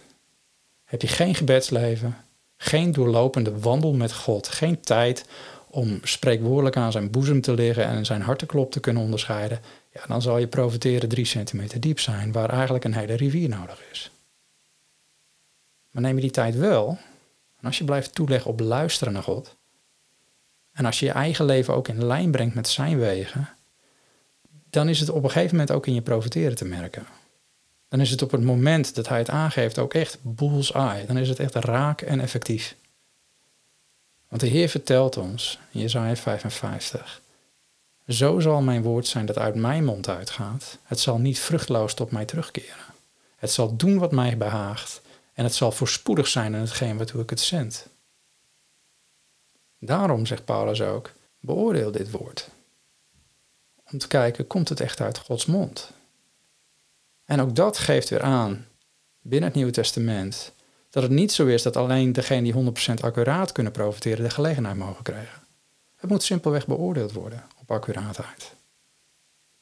Heb 0.84 1.02
je 1.02 1.08
geen 1.08 1.36
gebedsleven, 1.36 2.18
geen 2.58 2.92
doorlopende 2.92 3.60
wandel 3.60 3.94
met 3.94 4.14
God, 4.14 4.48
geen 4.48 4.82
tijd 4.82 5.26
om 5.68 6.00
spreekwoordelijk 6.04 6.78
aan 6.78 6.92
zijn 6.92 7.12
boezem 7.12 7.42
te 7.42 7.54
liggen 7.54 7.86
en 7.86 8.06
zijn 8.06 8.22
hartenklop 8.22 8.72
te 8.72 8.80
kunnen 8.80 9.04
onderscheiden, 9.04 9.62
ja, 9.92 10.06
dan 10.08 10.22
zal 10.22 10.38
je 10.38 10.48
profiteren 10.48 11.10
drie 11.10 11.26
centimeter 11.26 11.80
diep 11.80 12.00
zijn, 12.00 12.32
waar 12.32 12.50
eigenlijk 12.50 12.84
een 12.84 12.94
hele 12.94 13.14
rivier 13.14 13.50
nodig 13.50 13.82
is. 13.92 14.12
Maar 15.92 16.02
neem 16.02 16.16
je 16.16 16.22
die 16.22 16.32
tijd 16.32 16.56
wel, 16.56 16.98
en 17.64 17.70
als 17.70 17.78
je 17.78 17.84
blijft 17.84 18.16
toeleggen 18.16 18.52
op 18.52 18.60
luisteren 18.60 19.14
naar 19.14 19.24
God, 19.24 19.56
en 20.72 20.86
als 20.86 21.00
je 21.00 21.06
je 21.06 21.12
eigen 21.12 21.46
leven 21.46 21.74
ook 21.74 21.88
in 21.88 22.06
lijn 22.06 22.32
brengt 22.32 22.56
met 22.56 22.68
zijn 22.68 23.00
wegen, 23.00 23.50
dan 24.70 24.90
is 24.90 25.00
het 25.00 25.10
op 25.10 25.24
een 25.24 25.32
gegeven 25.32 25.52
moment 25.52 25.72
ook 25.72 25.88
in 25.88 25.94
je 25.94 26.02
profiteren 26.02 26.56
te 26.56 26.66
merken. 26.66 27.06
Dan 27.88 28.00
is 28.00 28.10
het 28.10 28.22
op 28.22 28.32
het 28.32 28.44
moment 28.44 28.96
dat 28.96 29.08
hij 29.08 29.18
het 29.18 29.30
aangeeft 29.30 29.80
ook 29.80 29.94
echt 29.94 30.18
bullseye. 30.22 31.06
Dan 31.06 31.18
is 31.18 31.30
het 31.30 31.40
echt 31.40 31.56
raak 31.56 32.02
en 32.02 32.20
effectief. 32.20 32.76
Want 34.28 34.42
de 34.42 34.48
Heer 34.48 34.70
vertelt 34.70 35.18
ons 35.18 35.60
Jezaja 35.72 36.16
55. 36.16 37.22
Zo 38.08 38.40
zal 38.40 38.62
mijn 38.62 38.82
woord 38.82 39.08
zijn 39.08 39.26
dat 39.26 39.38
uit 39.38 39.56
mijn 39.56 39.86
mond 39.86 40.10
uitgaat. 40.10 40.78
Het 40.84 41.00
zal 41.00 41.18
niet 41.18 41.40
vruchtloos 41.40 41.94
tot 41.94 42.12
mij 42.12 42.26
terugkeren. 42.26 42.86
Het 43.36 43.52
zal 43.52 43.76
doen 43.76 43.98
wat 43.98 44.12
mij 44.12 44.38
behaagt. 44.38 45.02
En 45.34 45.44
het 45.44 45.54
zal 45.54 45.72
voorspoedig 45.72 46.28
zijn 46.28 46.54
in 46.54 46.60
hetgeen 46.60 46.98
waartoe 46.98 47.22
ik 47.22 47.30
het 47.30 47.40
zend. 47.40 47.88
Daarom 49.80 50.26
zegt 50.26 50.46
Paulus 50.46 50.82
ook: 50.82 51.12
beoordeel 51.40 51.92
dit 51.92 52.12
woord. 52.12 52.50
Om 53.92 53.98
te 53.98 54.08
kijken, 54.08 54.48
komt 54.48 54.70
het 54.70 54.80
echt 54.80 55.02
uit 55.02 55.18
Gods 55.18 55.46
mond? 55.46 55.92
En 57.26 57.42
ook 57.42 57.56
dat 57.56 57.78
geeft 57.78 58.10
weer 58.10 58.22
aan, 58.22 58.68
binnen 59.22 59.48
het 59.48 59.58
Nieuwe 59.58 59.72
Testament, 59.72 60.54
dat 60.90 61.04
het 61.04 61.12
niet 61.12 61.32
zo 61.32 61.46
is 61.46 61.62
dat 61.62 61.76
alleen 61.76 62.14
degenen 62.14 62.44
die 62.44 62.98
100% 63.00 63.04
accuraat 63.04 63.52
kunnen 63.52 63.72
profiteren 63.72 64.24
de 64.24 64.30
gelegenheid 64.30 64.78
mogen 64.78 65.04
krijgen. 65.04 65.42
Het 65.96 66.10
moet 66.10 66.24
simpelweg 66.24 66.68
beoordeeld 66.68 67.12
worden 67.12 67.44
op 67.62 67.72
accuraatheid. 67.72 68.56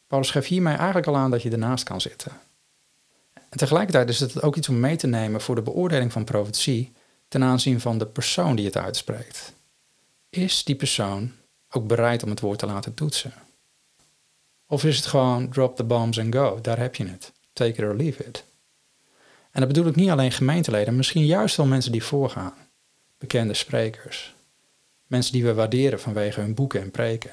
Paulus 0.08 0.32
geeft 0.32 0.48
hiermee 0.48 0.76
eigenlijk 0.76 1.08
al 1.08 1.18
aan 1.18 1.32
dat 1.32 1.42
je 1.42 1.50
ernaast 1.50 1.84
kan 1.84 2.02
zitten. 2.02 2.32
En 3.52 3.58
tegelijkertijd 3.58 4.10
is 4.10 4.20
het 4.20 4.42
ook 4.42 4.56
iets 4.56 4.70
om 4.70 4.80
mee 4.80 4.96
te 4.96 5.08
nemen 5.08 5.42
voor 5.42 5.56
de 5.56 5.62
beoordeling 5.62 6.12
van 6.12 6.24
profetie 6.24 6.92
ten 7.28 7.44
aanzien 7.44 7.80
van 7.80 7.98
de 7.98 8.06
persoon 8.06 8.56
die 8.56 8.66
het 8.66 8.78
uitspreekt. 8.78 9.54
Is 10.30 10.64
die 10.64 10.76
persoon 10.76 11.32
ook 11.70 11.88
bereid 11.88 12.24
om 12.24 12.30
het 12.30 12.40
woord 12.40 12.60
te 12.60 12.66
laten 12.66 12.94
toetsen? 12.94 13.34
Of 14.68 14.84
is 14.84 14.96
het 14.96 15.06
gewoon 15.06 15.50
drop 15.50 15.76
the 15.76 15.84
bombs 15.84 16.20
and 16.20 16.36
go, 16.36 16.60
daar 16.62 16.78
heb 16.78 16.96
je 16.96 17.08
het. 17.08 17.32
Take 17.54 17.72
it 17.72 17.80
or 17.80 17.96
leave 17.96 18.24
it. 18.24 18.44
En 19.52 19.60
dat 19.60 19.68
bedoel 19.68 19.88
ik 19.88 19.96
niet 19.96 20.10
alleen 20.10 20.32
gemeenteleden, 20.32 20.96
misschien 20.96 21.26
juist 21.26 21.56
wel 21.56 21.66
mensen 21.66 21.92
die 21.92 22.04
voorgaan. 22.04 22.54
Bekende 23.18 23.54
sprekers. 23.54 24.36
Mensen 25.08 25.34
die 25.34 25.44
we 25.44 25.54
waarderen 25.54 26.00
vanwege 26.00 26.40
hun 26.40 26.54
boeken 26.54 26.82
en 26.82 26.92
preken. 26.92 27.32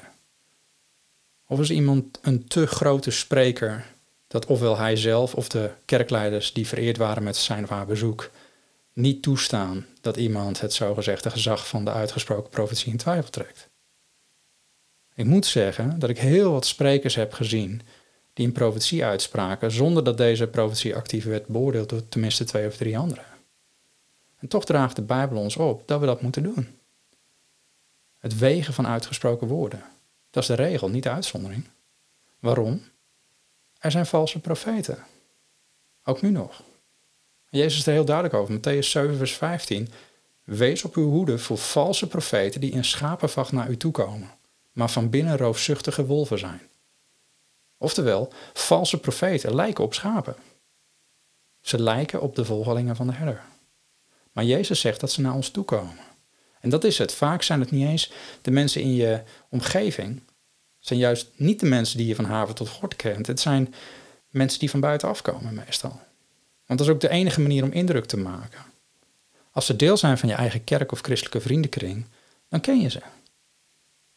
Of 1.47 1.59
is 1.59 1.69
iemand 1.69 2.19
een 2.21 2.47
te 2.47 2.67
grote 2.67 3.11
spreker 3.11 3.85
dat 4.29 4.45
ofwel 4.45 4.77
hij 4.77 4.95
zelf 4.95 5.35
of 5.35 5.49
de 5.49 5.71
kerkleiders 5.85 6.53
die 6.53 6.67
vereerd 6.67 6.97
waren 6.97 7.23
met 7.23 7.37
zijn 7.37 7.63
of 7.63 7.69
haar 7.69 7.85
bezoek 7.85 8.29
niet 8.93 9.21
toestaan 9.21 9.85
dat 10.01 10.17
iemand 10.17 10.61
het 10.61 10.73
zogezegde 10.73 11.29
gezag 11.29 11.67
van 11.67 11.85
de 11.85 11.91
uitgesproken 11.91 12.49
profetie 12.49 12.91
in 12.91 12.97
twijfel 12.97 13.29
trekt. 13.29 13.69
Ik 15.15 15.25
moet 15.25 15.45
zeggen 15.45 15.99
dat 15.99 16.09
ik 16.09 16.17
heel 16.17 16.51
wat 16.51 16.65
sprekers 16.65 17.15
heb 17.15 17.33
gezien 17.33 17.81
die 18.33 18.45
een 18.45 18.53
profetie 18.53 19.05
uitspraken 19.05 19.71
zonder 19.71 20.03
dat 20.03 20.17
deze 20.17 20.47
profetie 20.47 20.95
actief 20.95 21.25
werd 21.25 21.47
beoordeeld 21.47 21.89
door 21.89 22.09
tenminste 22.09 22.43
twee 22.43 22.67
of 22.67 22.77
drie 22.77 22.97
anderen. 22.97 23.25
En 24.39 24.47
toch 24.47 24.65
draagt 24.65 24.95
de 24.95 25.01
Bijbel 25.01 25.37
ons 25.37 25.55
op 25.55 25.87
dat 25.87 25.99
we 25.99 26.05
dat 26.05 26.21
moeten 26.21 26.43
doen. 26.43 26.67
Het 28.17 28.37
wegen 28.37 28.73
van 28.73 28.87
uitgesproken 28.87 29.47
woorden. 29.47 29.83
Dat 30.29 30.43
is 30.43 30.49
de 30.49 30.55
regel, 30.55 30.89
niet 30.89 31.03
de 31.03 31.09
uitzondering. 31.09 31.63
Waarom? 32.39 32.81
Er 33.79 33.91
zijn 33.91 34.05
valse 34.05 34.39
profeten. 34.39 35.05
Ook 36.03 36.21
nu 36.21 36.29
nog. 36.29 36.63
Jezus 37.49 37.77
is 37.77 37.85
er 37.85 37.93
heel 37.93 38.05
duidelijk 38.05 38.35
over. 38.35 38.57
Matthäus 38.57 38.87
7, 38.87 39.17
vers 39.17 39.33
15. 39.33 39.89
Wees 40.43 40.83
op 40.83 40.95
uw 40.95 41.09
hoede 41.09 41.37
voor 41.37 41.57
valse 41.57 42.07
profeten 42.07 42.61
die 42.61 42.71
in 42.71 42.83
schapenvacht 42.85 43.51
naar 43.51 43.69
u 43.69 43.77
toe 43.77 43.91
komen, 43.91 44.29
maar 44.71 44.89
van 44.89 45.09
binnen 45.09 45.37
roofzuchtige 45.37 46.05
wolven 46.05 46.39
zijn. 46.39 46.61
Oftewel, 47.77 48.33
valse 48.53 48.99
profeten 48.99 49.55
lijken 49.55 49.83
op 49.83 49.93
schapen. 49.93 50.35
Ze 51.61 51.81
lijken 51.81 52.21
op 52.21 52.35
de 52.35 52.45
volgelingen 52.45 52.95
van 52.95 53.07
de 53.07 53.13
herder. 53.13 53.43
Maar 54.31 54.43
Jezus 54.43 54.79
zegt 54.79 54.99
dat 54.99 55.11
ze 55.11 55.21
naar 55.21 55.33
ons 55.33 55.49
toe 55.49 55.63
komen. 55.63 55.99
En 56.59 56.69
dat 56.69 56.83
is 56.83 56.97
het. 56.97 57.13
Vaak 57.13 57.41
zijn 57.41 57.59
het 57.59 57.71
niet 57.71 57.87
eens 57.87 58.11
de 58.41 58.51
mensen 58.51 58.81
in 58.81 58.93
je 58.93 59.23
omgeving. 59.49 60.21
Zijn 60.89 61.01
juist 61.01 61.27
niet 61.35 61.59
de 61.59 61.65
mensen 61.65 61.97
die 61.97 62.07
je 62.07 62.15
van 62.15 62.25
haven 62.25 62.55
tot 62.55 62.69
gort 62.69 62.95
kent. 62.95 63.27
Het 63.27 63.39
zijn 63.39 63.73
mensen 64.29 64.59
die 64.59 64.69
van 64.69 64.79
buitenaf 64.79 65.21
komen 65.21 65.53
meestal. 65.53 65.99
Want 66.65 66.79
dat 66.79 66.87
is 66.87 66.93
ook 66.93 67.01
de 67.01 67.09
enige 67.09 67.41
manier 67.41 67.63
om 67.63 67.71
indruk 67.71 68.05
te 68.05 68.17
maken. 68.17 68.59
Als 69.51 69.65
ze 69.65 69.75
deel 69.75 69.97
zijn 69.97 70.17
van 70.17 70.29
je 70.29 70.35
eigen 70.35 70.63
kerk 70.63 70.91
of 70.91 71.01
christelijke 71.01 71.41
vriendenkring, 71.41 72.05
dan 72.47 72.61
ken 72.61 72.79
je 72.79 72.89
ze. 72.89 73.01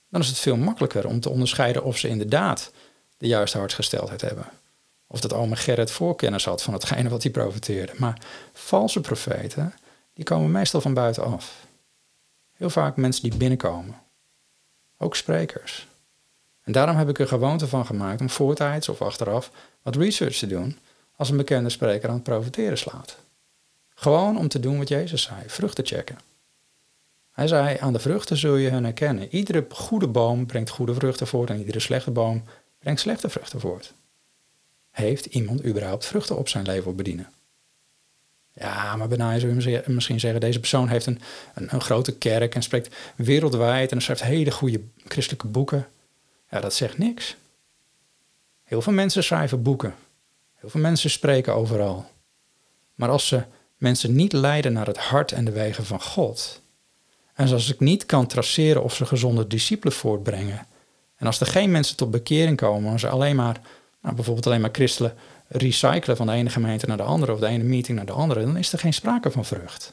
Dan 0.09 0.21
is 0.21 0.29
het 0.29 0.39
veel 0.39 0.57
makkelijker 0.57 1.07
om 1.07 1.21
te 1.21 1.31
onderscheiden 1.31 1.85
of 1.85 1.99
ze 1.99 2.09
inderdaad 2.09 2.73
de 3.17 3.27
juiste 3.27 3.59
hartsgesteldheid 3.59 4.21
hebben. 4.21 4.47
Of 5.07 5.21
dat 5.21 5.33
ome 5.33 5.57
Gerrit 5.57 5.91
voorkennis 5.91 6.45
had 6.45 6.63
van 6.63 6.73
hetgene 6.73 7.09
wat 7.09 7.23
hij 7.23 7.33
profeteerde. 7.33 7.93
Maar 7.97 8.21
valse 8.53 9.01
profeten, 9.01 9.75
die 10.15 10.25
komen 10.25 10.51
meestal 10.51 10.81
van 10.81 10.95
buitenaf. 10.95 11.67
Heel 12.53 12.71
vaak 12.71 12.97
mensen 12.97 13.23
die 13.23 13.39
binnenkomen. 13.39 14.01
Ook 14.99 15.17
sprekers. 15.17 15.91
En 16.63 16.73
daarom 16.73 16.97
heb 16.97 17.09
ik 17.09 17.19
er 17.19 17.29
gewoonte 17.29 17.67
van 17.67 17.87
gemaakt 17.87 18.21
om 18.21 18.31
voortijds 18.31 18.89
of 18.89 19.03
achteraf 19.03 19.51
wat 19.83 19.97
research 19.97 20.37
te 20.37 20.47
doen 20.47 20.79
als 21.17 21.31
een 21.31 21.37
bekende 21.37 21.71
spreker 21.71 22.09
aan 22.09 22.15
het 22.15 22.25
profiteren 22.25 22.79
slaat. 22.79 23.17
Gewoon 23.95 24.39
om 24.39 24.49
te 24.49 24.61
doen 24.61 24.79
wat 24.79 24.89
Jezus 24.89 25.23
zei, 25.23 25.41
vruchten 25.47 25.87
checken. 25.87 26.19
Hij 27.33 27.47
zei, 27.47 27.77
aan 27.81 27.93
de 27.93 27.99
vruchten 27.99 28.37
zul 28.37 28.57
je 28.57 28.71
hen 28.71 28.85
herkennen. 28.85 29.35
Iedere 29.35 29.67
goede 29.71 30.07
boom 30.07 30.47
brengt 30.47 30.71
goede 30.71 30.95
vruchten 30.95 31.27
voort 31.27 31.51
en 31.51 31.59
iedere 31.59 31.81
slechte 31.81 32.11
boom 32.11 32.43
brengt 32.79 33.01
slechte 33.01 33.29
vruchten 33.29 33.61
voort. 33.61 33.95
Heeft 34.91 35.27
iemand 35.27 35.65
überhaupt 35.65 36.07
vruchten 36.07 36.39
op 36.39 36.49
zijn 36.49 36.65
leven 36.65 36.97
bedienen? 36.97 37.31
Ja, 38.55 38.97
maar 38.97 39.09
bijna 39.09 39.39
zou 39.39 39.61
je 39.61 39.83
misschien 39.87 40.21
zeggen, 40.21 40.41
deze 40.41 40.59
persoon 40.59 40.89
heeft 40.89 41.07
een, 41.07 41.21
een, 41.55 41.69
een, 41.75 41.81
grote 41.81 42.17
kerk 42.17 42.55
en 42.55 42.63
spreekt 42.63 42.97
wereldwijd 43.17 43.93
en 43.93 44.03
schrijft 44.03 44.23
hele 44.23 44.51
goede 44.51 44.81
christelijke 45.09 45.47
boeken. 45.47 45.87
Ja, 46.53 46.61
dat 46.61 46.75
zegt 46.75 46.99
niks. 46.99 47.37
Heel 48.65 48.83
veel 48.83 48.93
mensen 48.93 49.25
schrijven 49.25 49.63
boeken. 49.63 49.95
Heel 50.55 50.71
veel 50.71 50.81
mensen 50.81 51.11
spreken 51.11 51.55
overal. 51.55 52.11
Maar 52.95 53.09
als 53.09 53.27
ze 53.27 53.43
mensen 53.77 54.15
niet 54.15 54.33
leiden 54.33 54.73
naar 54.73 54.87
het 54.87 54.99
hart 54.99 55.33
en 55.33 55.45
de 55.45 55.51
wegen 55.51 55.85
van 55.85 56.03
God, 56.03 56.61
en 57.35 57.53
als 57.53 57.73
ik 57.73 57.81
niet 57.81 58.07
kan 58.07 58.27
traceren 58.27 58.83
of 58.83 58.95
ze 58.95 59.07
gezonde 59.07 59.47
discipelen 59.47 59.93
voortbrengen, 59.93 60.67
en 61.17 61.27
als 61.27 61.41
er 61.41 61.47
geen 61.47 61.71
mensen 61.71 61.97
tot 61.97 62.11
bekering 62.11 62.57
komen, 62.57 62.91
maar 62.91 63.01
ze 63.01 63.09
alleen 63.09 63.37
maar, 63.37 63.61
nou, 64.01 64.15
bijvoorbeeld 64.15 64.47
alleen 64.47 64.61
maar 64.61 64.71
christenen 64.73 65.15
recyclen 65.49 66.17
van 66.17 66.27
de 66.27 66.33
ene 66.33 66.51
gemeente 66.51 66.87
naar 66.87 66.97
de 66.97 67.03
andere 67.03 67.33
of 67.33 67.41
de 67.41 67.47
ene 67.47 67.65
meeting 67.65 67.97
naar 67.97 68.07
de 68.07 68.13
andere, 68.13 68.45
dan 68.45 68.57
is 68.57 68.73
er 68.73 68.79
geen 68.79 68.95
sprake 68.95 69.31
van 69.31 69.45
vrucht. 69.45 69.93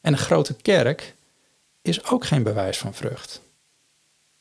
En 0.00 0.12
een 0.12 0.18
grote 0.18 0.54
kerk 0.54 1.14
is 1.82 2.04
ook 2.04 2.24
geen 2.24 2.42
bewijs 2.42 2.78
van 2.78 2.94
vrucht. 2.94 3.44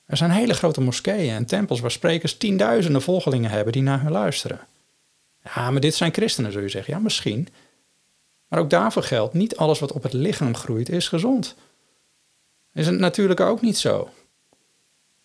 Er 0.06 0.18
zijn 0.18 0.32
hele 0.32 0.54
grote 0.54 0.82
moskeeën 0.82 1.34
en 1.34 1.46
tempels 1.46 1.80
waar 1.80 1.92
sprekers 1.92 2.38
tienduizenden 2.38 3.02
volgelingen 3.02 3.50
hebben 3.50 3.74
die 3.74 3.82
naar 3.82 4.02
hun 4.02 4.12
luisteren. 4.12 4.60
Ja, 5.44 5.72
maar 5.72 5.82
dit 5.82 5.96
zijn 5.96 6.14
christenen, 6.14 6.52
zul 6.52 6.62
je 6.62 6.70
zeggen. 6.70 6.94
Ja, 6.94 7.00
misschien. 7.00 7.48
Maar 8.48 8.60
ook 8.60 8.70
daarvoor 8.70 9.04
geldt, 9.04 9.34
niet 9.34 9.58
alles 9.58 9.80
wat 9.80 9.92
op 9.92 10.04
het 10.04 10.14
lichaam 10.14 10.56
groeit 10.56 10.90
is 10.90 11.08
gezond. 11.08 11.56
Is 12.74 12.86
het 12.86 13.00
natuurlijk 13.00 13.40
ook 13.40 13.62
niet 13.62 13.78
zo. 13.78 14.10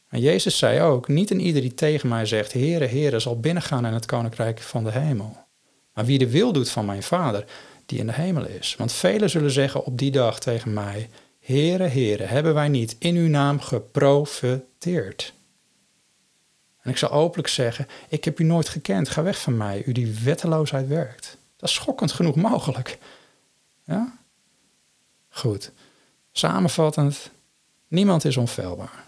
En 0.09 0.21
Jezus 0.21 0.59
zei 0.59 0.81
ook, 0.81 1.09
niet 1.09 1.31
een 1.31 1.41
ieder 1.41 1.61
die 1.61 1.75
tegen 1.75 2.09
mij 2.09 2.27
zegt, 2.27 2.53
Heere, 2.53 2.87
Heere, 2.87 3.19
zal 3.19 3.41
binnengaan 3.41 3.87
in 3.87 3.93
het 3.93 4.07
koninkrijk 4.07 4.61
van 4.61 4.85
de 4.85 4.91
hemel. 4.91 5.37
Maar 5.95 6.05
wie 6.05 6.19
de 6.19 6.31
wil 6.31 6.53
doet 6.53 6.71
van 6.71 6.85
mijn 6.85 7.03
Vader, 7.03 7.45
die 7.87 7.99
in 7.99 8.07
de 8.07 8.13
hemel 8.13 8.47
is. 8.47 8.75
Want 8.79 8.93
velen 8.93 9.31
zullen 9.31 9.51
zeggen 9.51 9.85
op 9.85 9.99
die 9.99 10.11
dag 10.11 10.41
tegen 10.41 10.73
mij, 10.73 11.09
Heere, 11.41 11.85
Heere, 11.85 12.25
hebben 12.25 12.55
wij 12.55 12.69
niet 12.69 12.97
in 12.99 13.17
uw 13.17 13.29
naam 13.29 13.61
geprofeteerd? 13.61 15.33
En 16.81 16.91
ik 16.91 16.97
zal 16.97 17.11
openlijk 17.11 17.49
zeggen: 17.49 17.87
Ik 18.09 18.25
heb 18.25 18.41
u 18.41 18.45
nooit 18.45 18.69
gekend. 18.69 19.09
Ga 19.09 19.23
weg 19.23 19.41
van 19.41 19.57
mij, 19.57 19.83
u 19.87 19.93
die 19.93 20.15
wetteloosheid 20.15 20.89
werkt. 20.89 21.39
Dat 21.57 21.69
is 21.69 21.75
schokkend 21.75 22.13
genoeg 22.13 22.35
mogelijk. 22.35 22.99
Ja? 23.85 24.19
Goed. 25.29 25.73
Samenvattend, 26.33 27.31
niemand 27.89 28.25
is 28.25 28.37
onfeilbaar. 28.37 29.05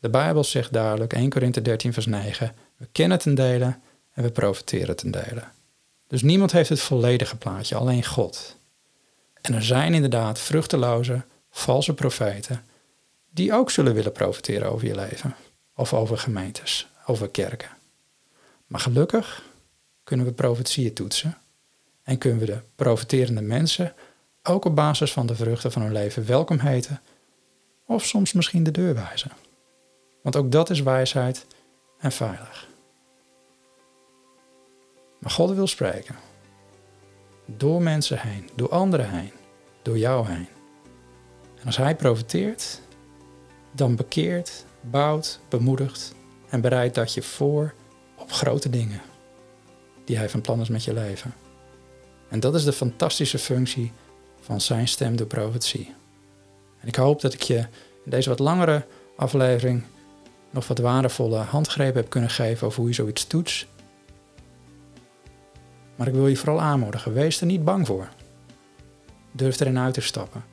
De 0.00 0.08
Bijbel 0.08 0.44
zegt 0.44 0.72
duidelijk, 0.72 1.12
1 1.12 1.30
Korinthe 1.30 1.62
13 1.62 1.92
vers 1.92 2.06
9, 2.06 2.54
we 2.76 2.88
kennen 2.92 3.18
ten 3.18 3.34
dele 3.34 3.76
en 4.12 4.22
we 4.22 4.30
profiteren 4.30 4.96
ten 4.96 5.10
dele. 5.10 5.42
Dus 6.06 6.22
niemand 6.22 6.52
heeft 6.52 6.68
het 6.68 6.80
volledige 6.80 7.36
plaatje, 7.36 7.74
alleen 7.76 8.04
God. 8.04 8.56
En 9.44 9.54
er 9.54 9.64
zijn 9.64 9.94
inderdaad 9.94 10.38
vruchteloze, 10.38 11.24
valse 11.50 11.94
profeten 11.94 12.64
die 13.30 13.52
ook 13.52 13.70
zullen 13.70 13.94
willen 13.94 14.12
profiteren 14.12 14.72
over 14.72 14.86
je 14.86 14.94
leven. 14.94 15.34
Of 15.74 15.94
over 15.94 16.18
gemeentes, 16.18 16.88
over 17.06 17.28
kerken. 17.28 17.68
Maar 18.66 18.80
gelukkig 18.80 19.42
kunnen 20.04 20.26
we 20.26 20.32
profetieën 20.32 20.94
toetsen 20.94 21.38
en 22.02 22.18
kunnen 22.18 22.38
we 22.38 22.46
de 22.46 22.58
profiterende 22.74 23.40
mensen 23.40 23.94
ook 24.42 24.64
op 24.64 24.74
basis 24.74 25.12
van 25.12 25.26
de 25.26 25.34
vruchten 25.34 25.72
van 25.72 25.82
hun 25.82 25.92
leven 25.92 26.26
welkom 26.26 26.58
heten 26.58 27.00
of 27.86 28.04
soms 28.04 28.32
misschien 28.32 28.62
de 28.62 28.70
deur 28.70 28.94
wijzen. 28.94 29.30
Want 30.22 30.36
ook 30.36 30.52
dat 30.52 30.70
is 30.70 30.82
wijsheid 30.82 31.46
en 31.98 32.12
veilig. 32.12 32.68
Maar 35.18 35.30
God 35.30 35.54
wil 35.54 35.66
spreken. 35.66 36.16
Door 37.46 37.82
mensen 37.82 38.18
heen, 38.18 38.50
door 38.54 38.68
anderen 38.68 39.10
heen, 39.10 39.32
door 39.82 39.98
jou 39.98 40.26
heen. 40.26 40.48
En 41.60 41.66
als 41.66 41.76
Hij 41.76 41.96
profiteert, 41.96 42.80
dan 43.72 43.96
bekeert, 43.96 44.64
bouwt, 44.80 45.40
bemoedigt 45.48 46.14
en 46.48 46.60
bereidt 46.60 46.94
dat 46.94 47.14
je 47.14 47.22
voor 47.22 47.74
op 48.16 48.32
grote 48.32 48.70
dingen 48.70 49.00
die 50.04 50.16
Hij 50.16 50.28
van 50.28 50.40
plan 50.40 50.60
is 50.60 50.68
met 50.68 50.84
je 50.84 50.92
leven. 50.92 51.34
En 52.28 52.40
dat 52.40 52.54
is 52.54 52.64
de 52.64 52.72
fantastische 52.72 53.38
functie 53.38 53.92
van 54.40 54.60
Zijn 54.60 54.88
stem 54.88 55.16
door 55.16 55.26
profetie. 55.26 55.94
En 56.80 56.88
ik 56.88 56.96
hoop 56.96 57.20
dat 57.20 57.32
ik 57.32 57.42
je 57.42 57.58
in 58.04 58.10
deze 58.10 58.28
wat 58.28 58.38
langere 58.38 58.86
aflevering 59.16 59.84
nog 60.50 60.68
wat 60.68 60.78
waardevolle 60.78 61.36
handgrepen 61.36 62.00
heb 62.00 62.10
kunnen 62.10 62.30
geven 62.30 62.66
over 62.66 62.78
hoe 62.78 62.88
je 62.88 62.94
zoiets 62.94 63.26
toetst. 63.26 63.66
Maar 65.96 66.06
ik 66.06 66.14
wil 66.14 66.26
je 66.26 66.36
vooral 66.36 66.60
aanmoedigen, 66.60 67.12
wees 67.12 67.40
er 67.40 67.46
niet 67.46 67.64
bang 67.64 67.86
voor. 67.86 68.08
Durf 69.32 69.60
erin 69.60 69.78
uit 69.78 69.94
te 69.94 70.00
stappen. 70.00 70.44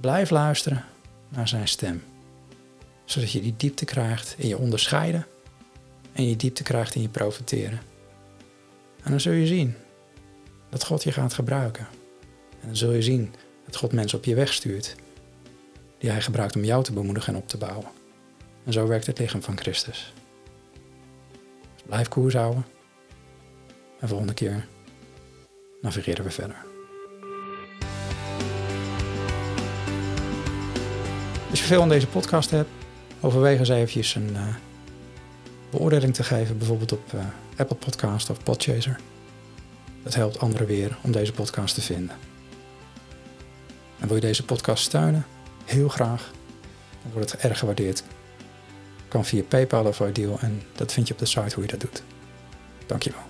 Blijf 0.00 0.30
luisteren 0.30 0.84
naar 1.28 1.48
zijn 1.48 1.68
stem, 1.68 2.02
zodat 3.04 3.32
je 3.32 3.40
die 3.40 3.54
diepte 3.56 3.84
krijgt 3.84 4.34
in 4.38 4.48
je 4.48 4.58
onderscheiden 4.58 5.26
en 6.12 6.28
je 6.28 6.36
diepte 6.36 6.62
krijgt 6.62 6.94
in 6.94 7.02
je 7.02 7.08
profiteren. 7.08 7.80
En 9.02 9.10
dan 9.10 9.20
zul 9.20 9.32
je 9.32 9.46
zien 9.46 9.74
dat 10.68 10.84
God 10.84 11.02
je 11.02 11.12
gaat 11.12 11.34
gebruiken. 11.34 11.86
En 12.60 12.66
dan 12.66 12.76
zul 12.76 12.92
je 12.92 13.02
zien 13.02 13.34
dat 13.64 13.76
God 13.76 13.92
mensen 13.92 14.18
op 14.18 14.24
je 14.24 14.34
weg 14.34 14.52
stuurt 14.52 14.96
die 15.98 16.10
hij 16.10 16.20
gebruikt 16.22 16.56
om 16.56 16.64
jou 16.64 16.84
te 16.84 16.92
bemoedigen 16.92 17.34
en 17.34 17.40
op 17.40 17.48
te 17.48 17.56
bouwen. 17.56 17.88
En 18.64 18.72
zo 18.72 18.86
werkt 18.86 19.06
het 19.06 19.18
lichaam 19.18 19.42
van 19.42 19.58
Christus. 19.58 20.12
Dus 21.74 21.82
blijf 21.86 22.08
koers 22.08 22.34
houden. 22.34 22.64
En 24.00 24.08
volgende 24.08 24.34
keer 24.34 24.66
navigeren 25.80 26.24
we 26.24 26.30
verder. 26.30 26.56
Als 31.50 31.60
je 31.60 31.66
veel 31.66 31.82
aan 31.82 31.88
deze 31.88 32.06
podcast 32.06 32.50
hebt, 32.50 32.68
overweeg 33.20 33.58
eens 33.58 33.68
eventjes 33.68 34.14
een 34.14 34.30
uh, 34.32 34.54
beoordeling 35.70 36.14
te 36.14 36.24
geven, 36.24 36.58
bijvoorbeeld 36.58 36.92
op 36.92 37.12
uh, 37.14 37.20
Apple 37.56 37.76
Podcast 37.76 38.30
of 38.30 38.42
Podchaser. 38.42 39.00
Dat 40.02 40.14
helpt 40.14 40.38
anderen 40.38 40.66
weer 40.66 40.98
om 41.02 41.12
deze 41.12 41.32
podcast 41.32 41.74
te 41.74 41.80
vinden. 41.80 42.16
En 43.98 44.06
wil 44.06 44.16
je 44.16 44.22
deze 44.22 44.44
podcast 44.44 44.84
steunen? 44.84 45.26
Heel 45.64 45.88
graag. 45.88 46.30
Dan 47.02 47.12
wordt 47.12 47.32
het 47.32 47.40
erg 47.40 47.58
gewaardeerd. 47.58 48.04
Kan 49.08 49.24
via 49.24 49.42
PayPal 49.42 49.86
of 49.86 50.00
Ideal 50.00 50.38
en 50.40 50.62
dat 50.72 50.92
vind 50.92 51.08
je 51.08 51.12
op 51.12 51.18
de 51.18 51.26
site 51.26 51.54
hoe 51.54 51.64
je 51.64 51.70
dat 51.70 51.80
doet. 51.80 52.02
Dankjewel. 52.86 53.27